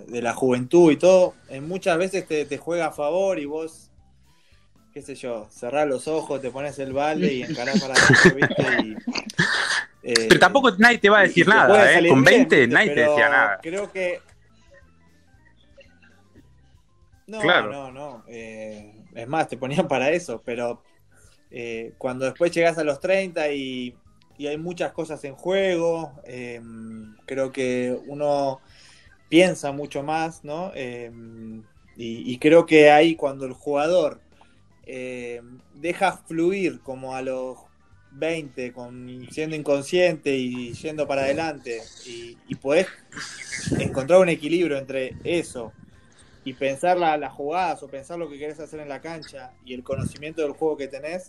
[0.08, 3.92] de la juventud y todo, en muchas veces te, te juega a favor y vos,
[4.96, 8.64] qué sé yo, cerrás los ojos, te pones el balde y encarás para adentro, ¿viste?
[8.84, 8.98] Y,
[10.12, 12.10] eh, Pero tampoco nadie te va a decir nada, ¿eh?
[12.10, 12.74] Con bien, 20 ¿viste?
[12.74, 13.60] nadie te decía nada.
[13.62, 14.22] Creo que.
[17.28, 17.72] No, Claro.
[17.72, 18.24] no, no.
[18.28, 20.82] eh, es más, te ponían para eso, pero
[21.52, 23.96] eh, cuando después llegas a los 30 y,
[24.40, 26.62] y hay muchas cosas en juego, eh,
[27.26, 28.62] creo que uno
[29.28, 30.72] piensa mucho más, ¿no?
[30.76, 31.12] Eh,
[32.02, 34.22] y, creo que ahí cuando el jugador
[34.86, 35.42] eh,
[35.76, 37.58] deja fluir como a los
[38.12, 42.88] 20, con, siendo inconsciente y yendo para adelante, y, y podés
[43.78, 45.74] encontrar un equilibrio entre eso
[46.46, 49.74] y pensar la- las jugadas o pensar lo que querés hacer en la cancha y
[49.74, 51.26] el conocimiento del juego que tenés,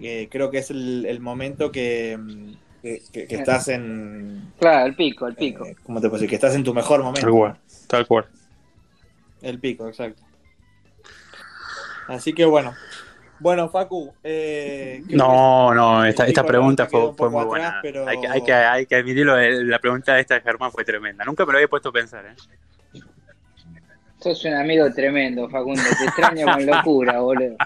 [0.00, 2.52] eh, creo que es el, el momento que, mm,
[2.82, 4.52] que, que- que estás en...
[4.60, 5.64] Claro, el pico, el pico.
[5.66, 6.28] eh, ¿Cómo te puedo decir?
[6.28, 7.22] Que estás en tu mejor momento.
[7.22, 7.56] Tal cual,
[7.88, 8.26] tal cual.
[9.42, 10.22] El pico, exacto.
[12.06, 12.74] Así que bueno.
[13.40, 14.12] Bueno, Facu.
[14.24, 17.78] eh, No, no, esta, esta pregunta fue, fue muy atrás, buena.
[17.82, 20.72] pero- Hay, que, hay, que, hay que admitirlo, eh, la pregunta de esta de Germán
[20.72, 21.24] fue tremenda.
[21.24, 22.34] Nunca me lo había puesto a pensar, ¿eh?
[24.20, 25.82] Sos un amigo tremendo, Facundo.
[25.98, 27.56] Te extraño con locura, boludo.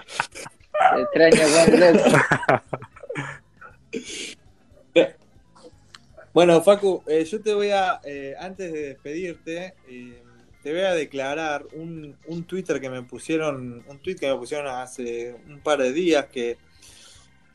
[0.94, 2.62] Te extraño con locura.
[6.34, 10.22] Bueno, Facu, eh, yo te voy a, eh, antes de despedirte, eh,
[10.62, 14.66] te voy a declarar un, un Twitter que me pusieron, un tweet que me pusieron
[14.68, 16.56] hace un par de días que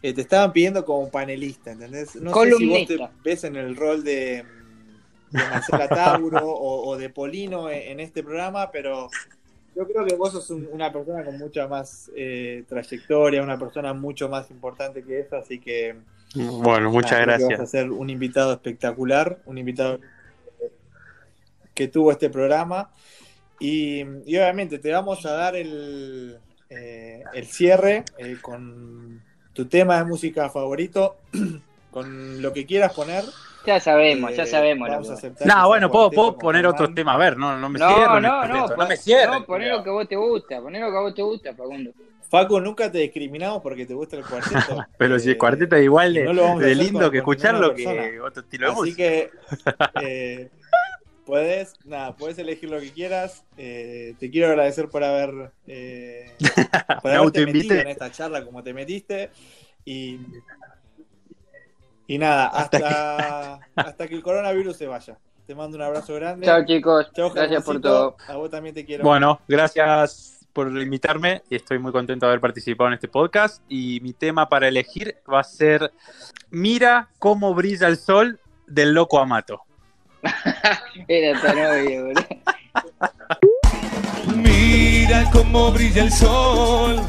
[0.04, 2.16] eh, te estaban pidiendo como panelista, ¿entendés?
[2.18, 4.46] No sé si vos te ves en el rol de,
[5.32, 9.10] de Marcela Tauro o, o de Polino en, en este programa, pero
[9.76, 13.94] yo creo que vos sos un- una persona con mucha más eh, trayectoria, una persona
[13.94, 15.96] mucho más importante que eso, así que
[16.36, 17.70] Bueno, muchas nada, que Vas a gracias.
[17.72, 20.00] ser un invitado espectacular, un invitado
[21.74, 22.90] que tuvo este programa.
[23.60, 26.38] Y, y obviamente te vamos a dar el,
[26.70, 29.22] eh, el cierre eh, con
[29.54, 31.18] tu tema de música favorito,
[31.92, 33.24] con lo que quieras poner.
[33.68, 34.88] Ya sabemos, ya Eh, sabemos.
[34.90, 37.16] vamos lo a que- aceptar que No, sea bueno, puedo, puedo poner otros temas.
[37.16, 38.24] A ver, no, no me No, cierren.
[38.24, 39.30] no, no, pon- no me cierren.
[39.40, 41.92] no, poné lo que vos te gusta, poné lo que a vos te gusta, Facundo.
[42.30, 44.86] Facu, nunca te discriminamos porque te gusta el cuarteto.
[44.98, 48.20] Pero si el Eh, cuarteto es igual de, no de lindo con- que escucharlo que
[48.22, 49.30] otro estilo de Así que
[50.02, 50.50] eh,
[51.26, 53.44] puedes, nada, puedes elegir lo que quieras.
[53.58, 56.32] Eh, te quiero agradecer por haber eh,
[57.02, 59.30] por Me haberte metido en esta charla como te metiste.
[59.86, 60.20] Y,
[62.08, 65.18] y nada, hasta, hasta que el coronavirus se vaya.
[65.46, 66.46] Te mando un abrazo grande.
[66.46, 67.12] Chao, chicos.
[67.14, 68.18] Chao, Gracias por todo.
[68.28, 69.04] A vos también te quiero.
[69.04, 73.62] Bueno, gracias por invitarme y estoy muy contento de haber participado en este podcast.
[73.70, 75.94] Y mi tema para elegir va a ser
[76.50, 79.62] Mira cómo brilla el sol del loco Amato.
[81.08, 82.28] Era tan obvio, boludo.
[84.36, 87.02] Mira cómo brilla el sol.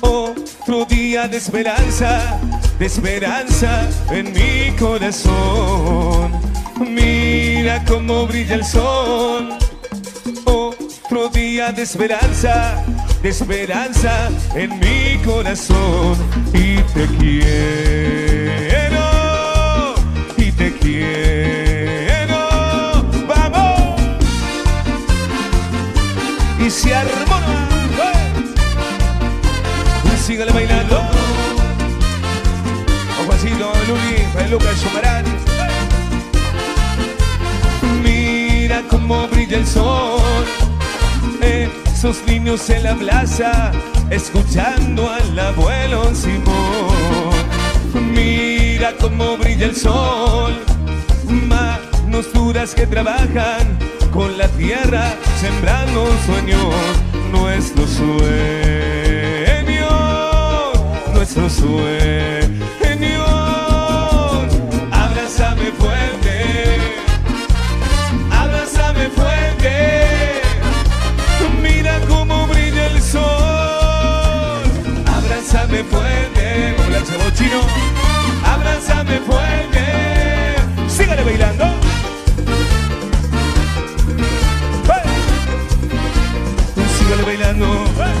[0.00, 2.40] Otro día de esperanza,
[2.78, 6.32] de esperanza en mi corazón.
[6.78, 9.58] Mira cómo brilla el sol,
[10.44, 12.84] otro día de esperanza,
[13.22, 16.16] de esperanza en mi corazón.
[16.52, 17.44] Y te quiero,
[20.36, 22.38] y te quiero,
[23.26, 24.00] vamos.
[26.64, 27.68] Y se armona,
[28.04, 28.14] ¡eh!
[30.16, 30.77] sígale bailando.
[34.50, 35.24] Lucas Chumarán.
[38.02, 40.20] Mira cómo brilla el sol.
[41.92, 43.72] Esos niños en la plaza,
[44.08, 47.34] escuchando al abuelo Simón.
[48.12, 50.56] Mira cómo brilla el sol.
[51.48, 53.78] Manos duras que trabajan
[54.12, 56.74] con la tierra, sembrando sueños,
[57.32, 58.22] nuestros sueños,
[61.12, 62.47] nuestros sueños.
[75.78, 77.60] Abrázame fuerte, hola chavo chino.
[78.44, 79.84] Abrázame fuerte.
[80.88, 81.64] Sígale bailando.
[84.88, 85.08] ¡Hey!
[86.98, 87.66] Sígale bailando.
[87.96, 88.14] ¡Hey!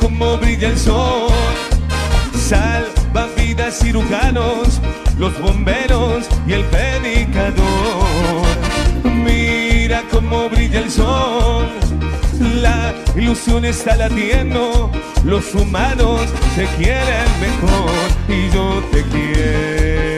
[0.00, 1.30] Cómo brilla el sol.
[2.34, 4.80] Salvan vidas cirujanos,
[5.16, 8.37] los bomberos y el predicador.
[12.62, 14.90] La ilusión está latiendo,
[15.22, 16.22] los humanos
[16.54, 17.90] se quieren mejor
[18.26, 20.17] y yo te quiero.